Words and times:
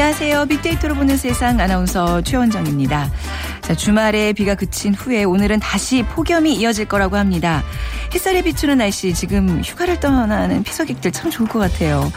안녕하세요. 0.00 0.46
빅데이터로 0.46 0.94
보는 0.94 1.16
세상 1.16 1.58
아나운서 1.58 2.20
최원정입니다. 2.20 3.10
자, 3.62 3.74
주말에 3.74 4.32
비가 4.32 4.54
그친 4.54 4.94
후에 4.94 5.24
오늘은 5.24 5.58
다시 5.58 6.04
폭염이 6.04 6.54
이어질 6.54 6.84
거라고 6.84 7.16
합니다. 7.16 7.64
햇살에 8.14 8.42
비추는 8.42 8.78
날씨 8.78 9.12
지금 9.12 9.60
휴가를 9.60 9.98
떠나는 9.98 10.62
피서객들 10.62 11.10
참 11.10 11.32
좋을 11.32 11.48
것 11.48 11.58
같아요. 11.58 12.12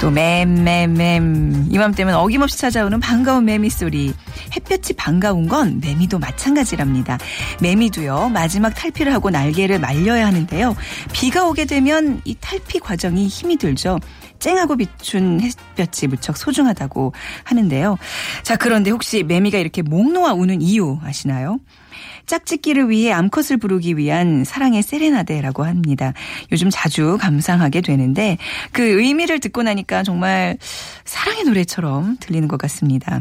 또 0.00 0.10
맴맴맴 0.10 1.66
이맘때면 1.70 2.14
어김없이 2.14 2.56
찾아오는 2.56 2.98
반가운 3.00 3.44
매미 3.44 3.68
소리. 3.68 4.14
햇볕이 4.56 4.94
반가운 4.94 5.46
건 5.46 5.78
매미도 5.82 6.18
마찬가지랍니다. 6.18 7.18
매미도요 7.60 8.30
마지막 8.30 8.70
탈피를 8.70 9.12
하고 9.12 9.28
날개를 9.28 9.78
말려야 9.78 10.26
하는데요. 10.26 10.74
비가 11.12 11.44
오게 11.46 11.66
되면 11.66 12.22
이 12.24 12.34
탈피 12.40 12.78
과정이 12.78 13.28
힘이 13.28 13.58
들죠. 13.58 14.00
쨍하고 14.38 14.76
비춘 14.76 15.40
햇볕이 15.40 16.06
무척 16.06 16.36
소중하다고 16.36 17.12
하는데요. 17.44 17.98
자, 18.42 18.56
그런데 18.56 18.90
혹시 18.90 19.22
매미가 19.22 19.58
이렇게 19.58 19.82
목 19.82 20.12
놓아 20.12 20.32
우는 20.32 20.62
이유 20.62 20.98
아시나요? 21.02 21.58
짝짓기를 22.26 22.90
위해 22.90 23.12
암컷을 23.12 23.56
부르기 23.56 23.96
위한 23.96 24.44
사랑의 24.44 24.82
세레나데라고 24.82 25.64
합니다. 25.64 26.12
요즘 26.52 26.68
자주 26.70 27.18
감상하게 27.20 27.80
되는데 27.80 28.36
그 28.72 28.82
의미를 28.82 29.40
듣고 29.40 29.62
나니까 29.62 30.02
정말 30.02 30.58
사랑의 31.04 31.44
노래처럼 31.44 32.16
들리는 32.18 32.48
것 32.48 32.58
같습니다. 32.58 33.20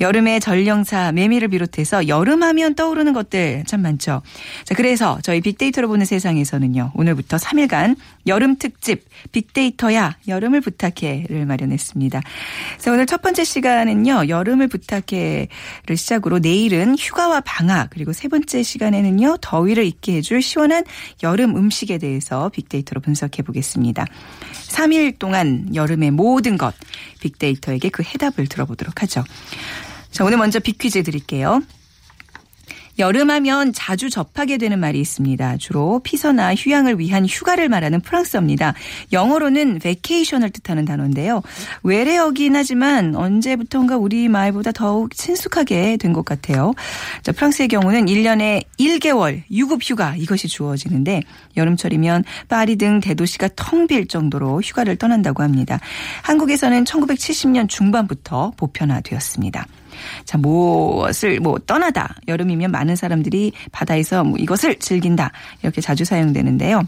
여름의 0.00 0.40
전령사 0.40 1.12
매미를 1.12 1.48
비롯해서 1.48 2.08
여름하면 2.08 2.74
떠오르는 2.74 3.12
것들 3.12 3.64
참 3.66 3.82
많죠. 3.82 4.22
자, 4.64 4.74
그래서 4.74 5.18
저희 5.22 5.40
빅데이터로 5.40 5.88
보는 5.88 6.06
세상에서는요. 6.06 6.92
오늘부터 6.94 7.36
3일간 7.36 7.96
여름 8.26 8.56
특집 8.56 9.04
빅데이터야 9.32 10.16
여름을 10.28 10.60
부탁해를 10.62 11.44
마련했습니다. 11.46 12.22
자, 12.78 12.92
오늘 12.92 13.06
첫 13.06 13.20
번째 13.20 13.44
시간은요. 13.44 14.28
여름을 14.28 14.68
부탁해를 14.68 15.48
시작으로 15.96 16.38
내일은 16.38 16.96
휴가와 16.98 17.40
방학 17.40 17.90
그리고 17.90 18.12
세 18.12 18.28
번째 18.30 18.62
시간에는요. 18.62 19.38
더위를 19.42 19.84
잊게 19.84 20.16
해줄 20.16 20.40
시원한 20.40 20.84
여름 21.22 21.56
음식에 21.56 21.98
대해서 21.98 22.48
빅데이터로 22.48 23.00
분석해 23.02 23.42
보겠습니다. 23.42 24.06
3일 24.68 25.18
동안 25.18 25.74
여름의 25.74 26.12
모든 26.12 26.56
것 26.56 26.74
빅데이터에게 27.20 27.90
그 27.90 28.02
해답을 28.02 28.46
들어보도록 28.46 29.02
하죠. 29.02 29.24
자, 30.10 30.24
오늘 30.24 30.38
먼저 30.38 30.58
빅퀴즈 30.58 31.02
드릴게요. 31.02 31.60
여름하면 32.98 33.72
자주 33.72 34.10
접하게 34.10 34.58
되는 34.58 34.78
말이 34.78 35.00
있습니다. 35.00 35.56
주로 35.56 36.00
피서나 36.00 36.54
휴양을 36.54 36.98
위한 36.98 37.24
휴가를 37.26 37.68
말하는 37.68 38.00
프랑스어입니다. 38.00 38.74
영어로는 39.12 39.78
vacation을 39.78 40.50
뜻하는 40.50 40.84
단어인데요. 40.84 41.42
외래어긴 41.82 42.56
하지만 42.56 43.14
언제부턴가 43.16 43.96
우리 43.96 44.28
말보다 44.28 44.72
더욱 44.72 45.16
친숙하게 45.16 45.96
된 45.96 46.10
것 46.10 46.24
같아요. 46.24 46.74
자, 47.22 47.30
프랑스의 47.30 47.68
경우는 47.68 48.06
1년에 48.06 48.64
1개월 48.80 49.42
유급 49.52 49.80
휴가 49.82 50.16
이것이 50.16 50.48
주어지는데 50.48 51.22
여름철이면 51.56 52.24
파리 52.48 52.74
등 52.76 52.98
대도시가 53.00 53.50
텅 53.56 53.86
빌 53.86 54.08
정도로 54.08 54.60
휴가를 54.60 54.96
떠난다고 54.96 55.42
합니다. 55.42 55.78
한국에서는 56.22 56.84
1970년 56.84 57.68
중반부터 57.68 58.52
보편화되었습니다. 58.56 59.66
자, 60.24 60.38
무엇을 60.38 61.40
뭐 61.40 61.58
떠나다. 61.58 62.16
여름이면 62.28 62.70
많은 62.70 62.96
사람들이 62.96 63.52
바다에서 63.72 64.24
뭐 64.24 64.38
이것을 64.38 64.76
즐긴다. 64.76 65.32
이렇게 65.62 65.80
자주 65.80 66.04
사용되는데요. 66.04 66.82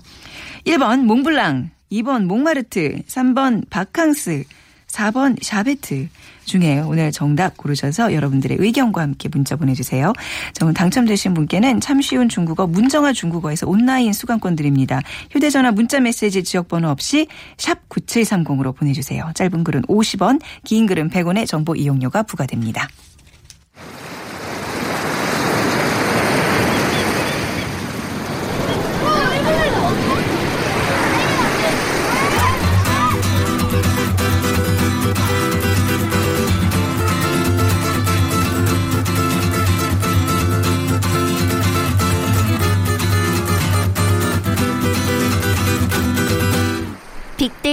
1번 0.67 1.05
몽블랑, 1.05 1.71
2번 1.91 2.25
몽마르트, 2.25 3.03
3번 3.07 3.69
바캉스, 3.69 4.45
4번 4.93 5.43
샤베트 5.43 6.09
중에 6.45 6.81
오늘 6.81 7.11
정답 7.13 7.57
고르셔서 7.57 8.13
여러분들의 8.13 8.59
의견과 8.61 9.01
함께 9.01 9.29
문자 9.29 9.57
보내주세요. 9.57 10.13
자, 10.53 10.65
오늘 10.65 10.75
당첨되신 10.75 11.35
분께는 11.35 11.81
참 11.81 12.01
쉬운 12.01 12.29
중국어 12.29 12.67
문정아 12.67 13.13
중국어에서 13.13 13.67
온라인 13.67 14.13
수강권 14.13 14.57
드립니다. 14.57 15.01
휴대전화 15.31 15.73
문자 15.73 15.99
메시지 16.01 16.45
지역번호 16.45 16.89
없이 16.89 17.27
샵 17.57 17.89
9730으로 17.89 18.77
보내주세요. 18.77 19.31
짧은 19.35 19.65
글은 19.65 19.83
50원, 19.83 20.41
긴 20.65 20.87
글은 20.87 21.11
100원의 21.11 21.47
정보 21.47 21.75
이용료가 21.75 22.25
부과됩니다. 22.25 22.89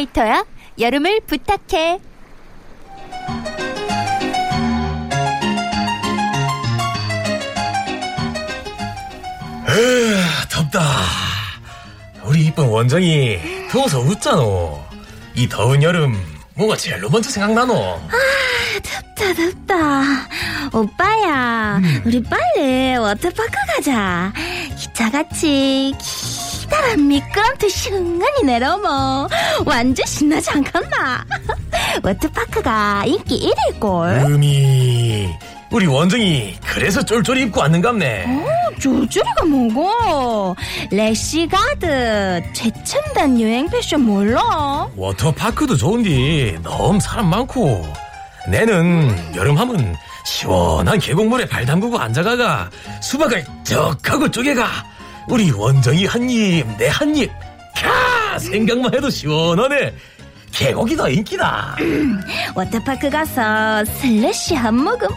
빅데이터야 0.10 0.46
여름을 0.80 1.22
부탁해. 1.22 2.00
에휴, 9.70 10.16
덥다. 10.50 10.82
우리 12.24 12.46
이쁜 12.46 12.68
원정이 12.68 13.40
더워서 13.72 14.00
웃잖아. 14.00 14.42
이 15.36 15.48
더운 15.48 15.82
여름 15.84 16.22
뭐가 16.56 16.76
제일로 16.76 17.10
먼저 17.10 17.30
생각나노? 17.30 18.02
덥다 18.84 19.34
덥다. 19.34 20.02
오빠야, 20.74 21.80
우리 22.06 22.22
빨리 22.24 22.98
워터파크 22.98 23.52
가자. 23.76 24.34
기차같이 24.78 25.94
기 26.00 26.49
다란 26.70 27.08
미끄럼틀 27.08 27.70
시원히 27.70 28.24
내려오면 28.46 29.28
완전 29.66 30.06
신나지 30.06 30.50
않겠나? 30.52 31.26
워터파크가 32.04 33.04
인기 33.06 33.52
1위걸. 33.74 34.26
음이 34.26 35.30
우리 35.72 35.86
원정이 35.86 36.56
그래서 36.66 37.04
쫄쫄이 37.04 37.44
입고 37.44 37.60
왔는갑네. 37.60 38.26
조조리가 38.80 39.46
뭐고? 39.46 40.56
래시가드 40.92 42.42
최첨단 42.54 43.40
여행 43.42 43.68
패션 43.70 44.02
몰라? 44.02 44.88
워터파크도 44.96 45.76
좋은데 45.76 46.60
너무 46.64 47.00
사람 47.00 47.28
많고 47.30 47.86
내는 48.48 49.36
여름하면 49.36 49.96
시원한 50.26 50.98
계곡물에 50.98 51.46
발 51.48 51.66
담그고 51.66 52.00
앉아가가 52.00 52.70
수박을 53.02 53.46
쩍 53.64 53.98
하고 54.10 54.30
쪼개가 54.32 54.66
우리 55.30 55.52
원정이 55.52 56.06
한 56.06 56.24
입 56.30 56.66
내 56.78 56.90
한 56.90 57.14
입 57.16 57.30
캬 57.76 58.40
생각만 58.40 58.94
해도 58.94 59.10
시원하네 59.10 59.94
계곡이 60.52 60.96
더 60.96 61.08
인기다 61.10 61.76
워터파크 62.56 63.10
가서 63.10 63.86
슬러시 63.86 64.56
한 64.56 64.76
모금. 64.76 65.08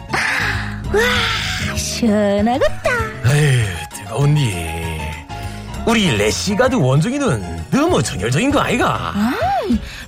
와, 0.93 1.75
시원하겠다. 1.75 2.89
에휴 3.33 3.65
뜨거운디 3.95 5.01
우리 5.87 6.15
래시가드 6.17 6.75
원정이는 6.75 7.65
너무 7.71 8.01
정열적인 8.03 8.51
거 8.51 8.61
아이가 8.61 9.13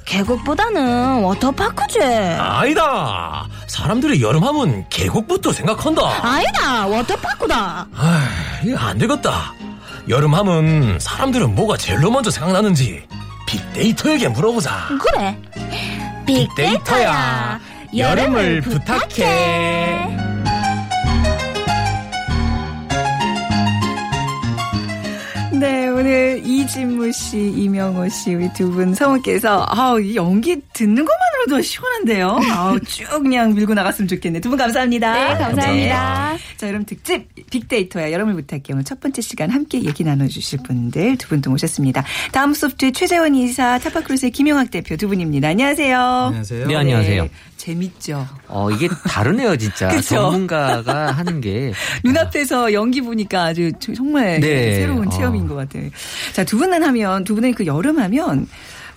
계곡보다는 0.06 1.24
워터파크지. 1.24 2.00
아니다 2.04 3.48
사람들이 3.68 4.22
여름하면 4.22 4.86
계곡부터 4.90 5.52
생각한다 5.52 6.02
아니다, 6.24 6.86
워터파크다. 6.86 7.88
아, 7.96 8.28
이거 8.64 8.78
안 8.78 8.98
되겠다. 9.00 9.54
여름하면 10.08 11.00
사람들은 11.00 11.56
뭐가 11.56 11.78
제일로 11.78 12.12
먼저 12.12 12.30
생각나는지 12.30 13.04
빅데이터에게 13.48 14.28
물어보자. 14.30 14.88
그래. 15.00 15.38
빅데이터야. 16.26 17.60
여름을 17.96 18.62
부탁해. 18.62 20.15
오늘 25.64 26.42
이진무 26.46 27.12
씨, 27.14 27.38
이명호 27.56 28.10
씨, 28.10 28.34
우리 28.36 28.52
두 28.54 28.70
분 28.72 28.94
성우께서, 28.94 29.66
아우, 29.70 30.02
이 30.02 30.16
연기 30.16 30.58
듣는 30.74 31.06
것만으로도 31.06 31.62
시원한데요. 31.62 32.40
아우, 32.52 32.80
쭉 32.82 33.06
그냥 33.24 33.54
밀고 33.54 33.74
나갔으면 33.74 34.08
좋겠네. 34.10 34.42
두 34.42 34.50
분 34.50 34.58
감사합니다. 34.58 35.14
네, 35.14 35.44
감사합니다. 35.44 36.34
네. 36.34 36.40
자, 36.58 36.68
여러분 36.68 36.86
특집 36.86 37.28
빅데이터야. 37.50 38.12
여러분을 38.12 38.42
부탁해요. 38.42 38.64
오늘 38.74 38.84
첫 38.84 39.00
번째 39.00 39.22
시간 39.22 39.50
함께 39.50 39.82
얘기 39.84 40.04
나눠주실 40.04 40.60
분들 40.64 41.18
두분또 41.18 41.52
모셨습니다. 41.52 42.04
다음 42.34 42.54
소프트의 42.54 42.92
최재원 42.92 43.36
이사, 43.36 43.80
타파크루스의 43.80 44.32
김용학 44.32 44.72
대표 44.72 44.98
두 44.98 45.08
분입니다. 45.08 45.48
안녕하세요. 45.50 45.98
안녕하세요. 45.98 46.68
네, 46.68 46.76
안녕하세요. 46.76 47.28
재밌죠. 47.66 48.28
어, 48.48 48.70
이게 48.70 48.88
다르네요, 49.10 49.56
진짜. 49.58 49.90
전문가가 50.02 51.12
하는 51.12 51.42
게. 51.42 51.74
눈앞에서 52.04 52.74
연기 52.74 53.02
보니까 53.02 53.46
아주 53.46 53.72
정말 53.80 54.40
네. 54.40 54.76
새로운 54.76 55.08
어. 55.08 55.10
체험인 55.10 55.48
것 55.48 55.56
같아요. 55.56 55.90
자, 56.34 56.44
두 56.44 56.58
분은 56.58 56.84
하면, 56.84 57.24
두 57.24 57.34
분은 57.34 57.56
그 57.56 57.66
여름 57.66 57.98
하면 58.00 58.48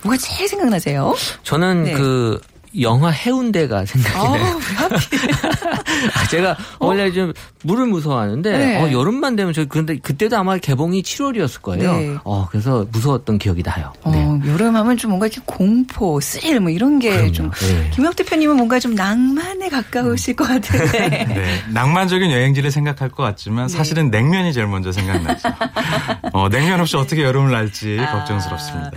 뭐가 0.02 0.18
제일 0.18 0.48
생각나세요? 0.48 1.14
저는 1.42 1.84
네. 1.84 1.92
그 1.92 2.40
영화 2.80 3.10
해운대가 3.10 3.84
생각이 3.84 4.16
아우, 4.16 4.36
나요. 4.36 4.56
왜 4.56 4.74
하필. 4.76 5.18
아, 6.14 6.26
제가 6.30 6.56
원래 6.78 7.10
좀 7.12 7.32
물을 7.64 7.86
무서워하는데 7.86 8.58
네. 8.58 8.82
어, 8.82 8.92
여름만 8.92 9.36
되면 9.36 9.52
저 9.52 9.64
근데 9.66 9.98
그때도 9.98 10.36
아마 10.36 10.58
개봉이 10.58 11.02
7월이었을 11.02 11.62
거예요. 11.62 11.96
네. 11.96 12.16
어, 12.24 12.46
그래서 12.50 12.86
무서웠던 12.90 13.38
기억이 13.38 13.62
나요. 13.62 13.92
네. 14.06 14.24
어, 14.24 14.40
여름 14.46 14.76
하면 14.76 14.96
좀 14.96 15.10
뭔가 15.10 15.26
이렇게 15.26 15.40
공포, 15.44 16.20
스릴 16.20 16.60
뭐 16.60 16.70
이런 16.70 16.98
게 16.98 17.10
그럼요. 17.10 17.32
좀. 17.32 17.50
네. 17.50 17.90
김혁 17.94 18.16
대표님은 18.16 18.56
뭔가 18.56 18.78
좀 18.78 18.94
낭만에 18.94 19.68
가까우실 19.68 20.36
것 20.36 20.46
같은데. 20.48 21.08
네, 21.28 21.60
낭만적인 21.72 22.30
여행지를 22.30 22.70
생각할 22.70 23.08
것 23.10 23.22
같지만 23.22 23.66
네. 23.68 23.72
사실은 23.74 24.10
냉면이 24.10 24.52
제일 24.52 24.66
먼저 24.66 24.92
생각나죠. 24.92 25.48
어, 26.32 26.48
냉면 26.48 26.80
없이 26.80 26.96
어떻게 26.96 27.22
여름을 27.24 27.50
날지 27.50 27.98
아. 28.00 28.12
걱정스럽습니다. 28.12 28.90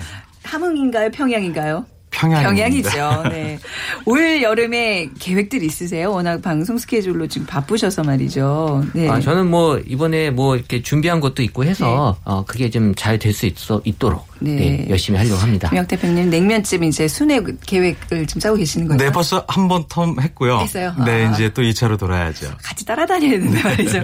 함흥인가요? 0.43 1.11
평양인가요? 1.11 1.85
평양입니다. 2.11 2.49
평양이죠. 2.91 3.29
네. 3.29 3.59
올 4.05 4.41
여름에 4.41 5.09
계획들 5.19 5.63
있으세요? 5.63 6.11
워낙 6.11 6.41
방송 6.41 6.77
스케줄로 6.77 7.25
지금 7.27 7.47
바쁘셔서 7.47 8.03
말이죠. 8.03 8.83
네. 8.93 9.09
아, 9.09 9.19
저는 9.19 9.49
뭐 9.49 9.79
이번에 9.79 10.29
뭐 10.29 10.55
이렇게 10.55 10.81
준비한 10.81 11.19
것도 11.19 11.41
있고 11.43 11.63
해서 11.65 12.17
어, 12.23 12.45
그게 12.45 12.69
좀 12.69 12.93
잘 12.95 13.17
될 13.17 13.33
수 13.33 13.45
있어 13.45 13.81
있도록 13.85 14.27
네. 14.43 14.55
네, 14.55 14.87
열심히 14.89 15.17
하려고 15.19 15.37
합니다. 15.37 15.69
김혁 15.69 15.87
대표님 15.87 16.29
냉면집 16.29 16.83
이제 16.83 17.07
순회 17.07 17.41
계획을 17.65 18.25
지금 18.25 18.39
짜고 18.39 18.57
계시는 18.57 18.87
거죠? 18.87 19.03
네, 19.03 19.11
벌써 19.11 19.45
한 19.47 19.67
번 19.67 19.83
텀 19.87 20.19
했고요. 20.19 20.59
했어요? 20.59 20.93
네, 21.05 21.25
아. 21.27 21.31
이제 21.31 21.53
또 21.53 21.61
2차로 21.61 21.97
돌아야죠. 21.99 22.51
같이 22.63 22.83
따라다녀야 22.85 23.31
되는데 23.39 23.61
말이죠. 23.63 24.03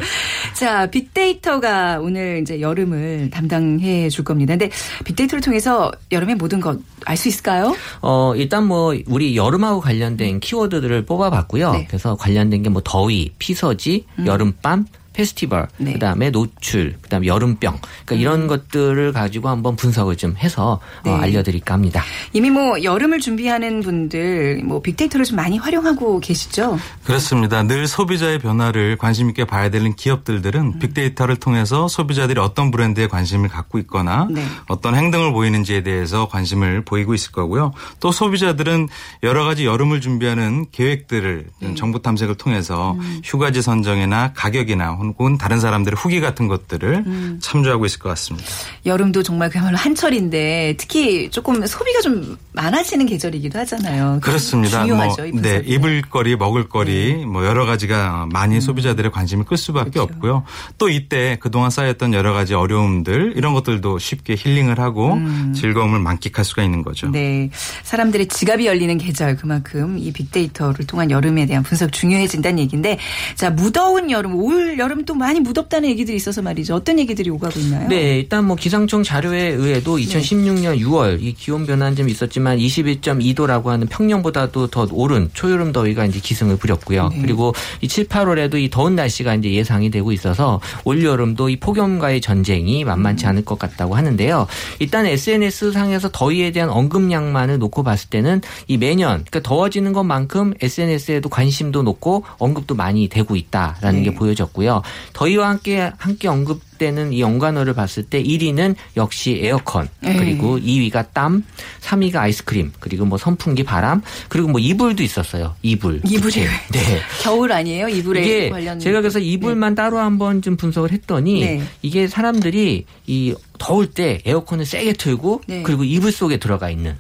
자, 0.54 0.86
빅데이터가 0.90 2.00
오늘 2.00 2.40
이제 2.42 2.62
여름을 2.62 3.30
담당해 3.32 4.10
줄 4.10 4.24
겁니다. 4.24 4.54
근데 4.54 4.70
빅데이터를 5.06 5.42
통해서 5.42 5.92
여름의 6.12 6.36
모든 6.36 6.60
것 6.62 6.80
알 7.06 7.16
수 7.18 7.30
있을까요? 7.30 7.74
어, 8.02 8.34
일단 8.36 8.68
뭐, 8.68 8.94
우리 9.08 9.36
여름하고 9.38 9.80
관련된 9.80 10.40
키워드들을 10.42 11.06
뽑아봤고요. 11.06 11.72
네. 11.72 11.78
음. 11.80 11.86
그래서 11.88 12.16
관련된 12.16 12.64
게 12.64 12.70
뭐 12.70 12.82
더위, 12.84 13.32
피서지, 13.40 14.06
여름밤, 14.26 14.86
페스티벌, 15.18 15.68
네. 15.78 15.92
음. 15.92 15.94
그다음에 15.94 16.30
노출, 16.30 16.96
그다음에 17.02 17.26
여름병. 17.26 17.80
그러니까 18.06 18.16
이런 18.16 18.46
것들을 18.46 19.14
가지고 19.14 19.50
한번 19.50 19.76
분석을 19.76 20.16
좀 20.16 20.36
해서 20.38 20.80
네. 21.04 21.10
어, 21.10 21.16
알려드릴까 21.16 21.74
합니다. 21.74 22.04
이미 22.34 22.52
뭐 22.52 22.84
여름을 22.84 23.20
준비하는 23.20 23.82
분들 23.82 24.62
뭐 24.64 24.80
빅데이터를 24.80 25.26
좀 25.26 25.38
많이 25.38 25.58
활용하고 25.58 26.20
계시죠? 26.20 26.78
그렇습니다. 27.04 27.64
늘 27.64 27.88
소비자의 27.88 28.38
변화를 28.38 28.96
관심 28.98 29.30
있게 29.30 29.46
봐야 29.46 29.72
되는 29.72 29.96
기업들들은 29.96 30.62
음. 30.62 30.80
빅데이터를 30.80 31.38
통해서 31.38 31.88
소비자들이 31.88 32.40
어떤 32.40 32.70
브랜드에 32.70 33.08
관심을 33.08 33.50
갖고 33.50 33.80
있거나 33.80 34.28
네. 34.30 34.46
어떤 34.68 34.94
행동을 34.94 35.34
보이는지에 35.34 35.82
대해서 35.82 36.28
관심을 36.28 36.86
보이고 36.86 37.16
있을 37.16 37.32
거고요. 37.32 37.72
또 38.00 38.12
소비자들은 38.12 38.88
여러 39.24 39.46
가지 39.46 39.66
여름을 39.66 40.00
준비하는 40.00 40.68
계획들을 40.72 41.48
네. 41.60 41.74
정보 41.74 42.04
탐색을 42.04 42.36
통해서 42.36 42.92
음. 42.92 43.22
휴가지 43.24 43.64
선정이나 43.64 44.34
가격이나 44.34 45.07
혹은 45.10 45.38
다른 45.38 45.60
사람들의 45.60 45.98
후기 45.98 46.20
같은 46.20 46.48
것들을 46.48 47.04
음. 47.06 47.40
참조하고 47.42 47.86
있을 47.86 48.00
것 48.00 48.10
같습니다. 48.10 48.48
여름도 48.86 49.24
정말 49.24 49.50
그야말로 49.50 49.78
한철인데 49.78 50.76
특히 50.78 51.30
조금 51.30 51.66
소비가 51.66 52.02
좀 52.02 52.38
많아지는 52.54 53.06
계절이기도 53.06 53.60
하잖아요. 53.60 54.20
그렇습니다. 54.22 54.84
중요하죠. 54.84 55.26
이 55.28 55.32
뭐, 55.32 55.42
네, 55.42 55.62
분석이. 55.62 55.74
입을 55.74 56.02
거리, 56.10 56.36
먹을 56.36 56.70
거리, 56.70 57.26
뭐 57.26 57.46
여러 57.46 57.66
가지가 57.66 58.28
많이 58.32 58.60
소비자들의 58.62 59.12
관심을 59.12 59.46
끌 59.46 59.58
수밖에 59.58 59.90
음. 59.90 59.92
그렇죠. 59.92 60.14
없고요. 60.14 60.44
또 60.78 60.90
이때 60.90 61.38
그동안 61.40 61.70
쌓였던 61.70 62.14
여러 62.14 62.34
가지 62.34 62.54
어려움들 62.54 63.34
이런 63.36 63.54
것들도 63.54 64.00
쉽게 64.00 64.36
힐링을 64.38 64.80
하고 64.80 65.18
즐거움을 65.54 66.00
만끽할 66.00 66.44
수가 66.46 66.64
있는 66.64 66.82
거죠. 66.82 67.08
음. 67.08 67.12
네. 67.12 67.50
사람들의 67.84 68.28
지갑이 68.28 68.66
열리는 68.66 68.98
계절 68.98 69.36
그만큼 69.36 69.98
이 69.98 70.12
빅데이터를 70.12 70.86
통한 70.88 71.12
여름에 71.12 71.46
대한 71.46 71.64
분석 71.64 71.92
중요해진다는 71.92 72.60
얘기인데 72.60 72.98
자, 73.36 73.50
무더운 73.50 74.12
여름, 74.12 74.36
올 74.36 74.78
여름 74.80 74.97
또 75.06 75.14
많이 75.14 75.40
무덥다는 75.40 75.90
얘기들이 75.90 76.18
있어서 76.18 76.42
말이죠. 76.42 76.76
어떤 76.76 77.00
얘기들이 77.00 77.30
오가고 77.30 77.60
있나요? 77.60 77.88
네, 77.88 78.18
일단 78.18 78.46
뭐 78.46 78.56
기상청 78.56 79.04
자료에 79.04 79.48
의해도 79.50 79.98
2016년 79.98 80.80
6월 80.80 81.22
이 81.22 81.34
기온 81.34 81.66
변화는 81.66 81.96
좀 81.96 82.10
있었지만 82.10 82.58
21.2도라고 82.58 83.66
하는 83.68 83.88
평년보다도 83.88 84.68
더 84.68 84.88
오른 84.92 85.30
초여름 85.34 85.72
더위가 85.72 86.06
이제 86.06 86.20
기승을 86.20 86.58
부렸고요. 86.58 87.10
네. 87.10 87.22
그리고 87.22 87.54
이 87.82 87.88
7, 87.88 88.08
8월에도 88.08 88.62
이 88.62 88.70
더운 88.70 88.96
날씨가 88.96 89.36
이제 89.36 89.52
예상이 89.52 89.90
되고 89.90 90.12
있어서 90.12 90.60
올 90.84 91.04
여름도 91.04 91.50
이 91.50 91.60
폭염과의 91.60 92.22
전쟁이 92.22 92.84
만만치 92.84 93.26
않을 93.28 93.46
것 93.46 93.60
같다고 93.60 93.96
하는데요. 93.96 94.48
일단 94.80 95.06
SNS 95.06 95.72
상에서 95.72 96.10
더위에 96.12 96.52
대한 96.52 96.70
언급량만을 96.70 97.60
놓고 97.60 97.84
봤을 97.84 98.10
때는 98.10 98.42
이 98.68 98.78
매년 98.78 99.24
그러니까 99.30 99.42
더워지는 99.42 99.94
것만큼 99.94 100.54
SNS에도 100.62 101.30
관심도 101.30 101.84
높고 101.84 102.24
언급도 102.38 102.76
많이 102.76 103.08
되고 103.08 103.36
있다라는 103.36 104.00
네. 104.00 104.10
게 104.10 104.14
보여졌고요. 104.14 104.82
더위와 105.14 105.50
함께 105.50 105.92
함께 105.98 106.28
언급되는 106.28 107.14
이 107.14 107.22
연관어를 107.22 107.74
봤을 107.74 108.04
때 108.04 108.22
1위는 108.22 108.76
역시 108.96 109.40
에어컨, 109.44 109.90
네. 110.02 110.16
그리고 110.16 110.60
2위가 110.60 111.08
땀, 111.14 111.44
3위가 111.82 112.18
아이스크림, 112.18 112.74
그리고 112.80 113.06
뭐 113.06 113.18
선풍기, 113.18 113.64
바람, 113.64 114.02
그리고 114.30 114.50
뭐 114.50 114.60
이불도 114.60 115.04
있었어요. 115.04 115.56
이불. 115.62 116.02
이불이. 116.06 116.42
네. 116.42 117.02
겨울 117.22 117.52
아니에요? 117.52 117.90
이불에 117.90 118.50
관련 118.50 118.80
제가 118.80 119.02
그래서 119.02 119.20
이불만 119.20 119.76
따로 119.76 120.00
한번 120.00 120.42
좀 120.42 120.58
분석을 120.58 120.92
했더니 120.92 121.40
네. 121.42 121.64
이게 121.82 122.08
사람들이 122.08 122.86
이 123.08 123.36
더울 123.58 123.88
때 123.88 124.22
에어컨을 124.26 124.66
세게 124.66 124.94
틀고 124.94 125.42
네. 125.48 125.64
그리고 125.64 125.84
이불 125.84 126.12
속에 126.12 126.38
들어가 126.38 126.70
있는 126.70 126.96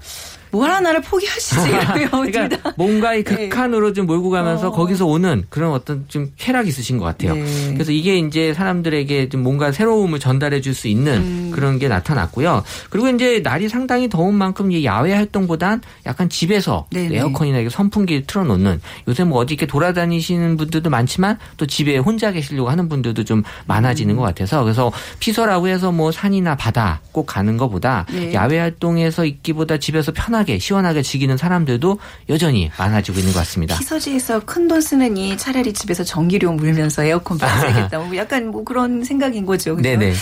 뭘 0.58 0.72
하나를 0.72 1.02
포기하시지. 1.02 1.56
그러니까. 2.10 2.74
뭔가 2.78 3.14
이 3.14 3.24
네. 3.24 3.50
극한으로 3.50 3.94
좀 3.94 4.08
몰고 4.08 4.32
가면서 4.32 4.70
어. 4.70 4.72
거기서 4.72 5.06
오는 5.06 5.44
그런 5.50 5.72
어떤 5.72 6.06
좀 6.08 6.32
쾌락이 6.38 6.68
있으신 6.70 6.98
것 6.98 7.06
같아요. 7.06 7.36
네. 7.36 7.74
그래서 7.74 7.92
이게 7.92 8.18
이제 8.18 8.56
사람들에게 8.56 9.30
좀 9.30 9.44
뭔가 9.44 9.72
새로움을 9.72 10.20
전달해 10.20 10.62
줄 10.62 10.78
수 10.78 10.88
있는 10.88 11.18
음. 11.18 11.52
그런 11.52 11.80
게 11.80 11.88
나타났고요. 11.88 12.64
그리고 12.92 13.08
이제 13.10 13.40
날이 13.40 13.68
상당히 13.68 14.10
더운 14.10 14.36
만큼 14.36 14.72
이 14.72 14.86
야외 14.86 15.12
활동보단 15.12 15.82
약간 16.06 16.30
집에서 16.30 16.86
네네. 16.92 17.18
에어컨이나 17.18 17.58
이렇게 17.58 17.74
선풍기를 17.74 18.28
틀어놓는 18.28 18.80
요새 19.08 19.24
뭐 19.24 19.40
어디 19.40 19.56
이렇게 19.56 19.66
돌아다니시는 19.66 20.56
분들도 20.58 20.92
많지만 20.92 21.40
또 21.58 21.66
집에 21.66 21.98
혼자 21.98 22.32
계시려고 22.32 22.70
하는 22.70 22.90
분들도 22.90 23.24
좀 23.24 23.42
많아지는 23.66 24.14
음. 24.14 24.18
것 24.18 24.24
같아서 24.24 24.64
그래서 24.64 24.92
피서라고 25.20 25.68
해서 25.68 25.92
뭐 25.92 26.12
산이나 26.12 26.56
바다 26.56 27.02
꼭 27.12 27.26
가는 27.26 27.58
것보다 27.58 28.06
네. 28.12 28.32
야외 28.34 28.60
활동에서 28.60 29.26
있기보다 29.26 29.78
집에서 29.78 30.12
편하게 30.12 30.47
시원하게 30.60 31.02
즐기는 31.02 31.36
사람들도 31.36 32.00
여전히 32.30 32.72
많아지고 32.80 33.20
있는 33.20 33.34
것 33.34 33.40
같습니다. 33.40 33.78
피서지에서 33.78 34.40
큰 34.46 34.68
돈 34.68 34.82
쓰느니 34.82 35.38
차라리 35.38 35.72
집에서 35.74 36.04
전기료 36.04 36.52
물면서 36.52 37.04
에어컨 37.06 37.38
빠야겠다. 37.38 38.00
뭐 38.00 38.16
약간 38.18 38.48
뭐 38.48 38.64
그런 38.64 39.04
생각인 39.04 39.46
거죠. 39.46 39.76
그죠? 39.76 39.90
네네. 39.90 40.14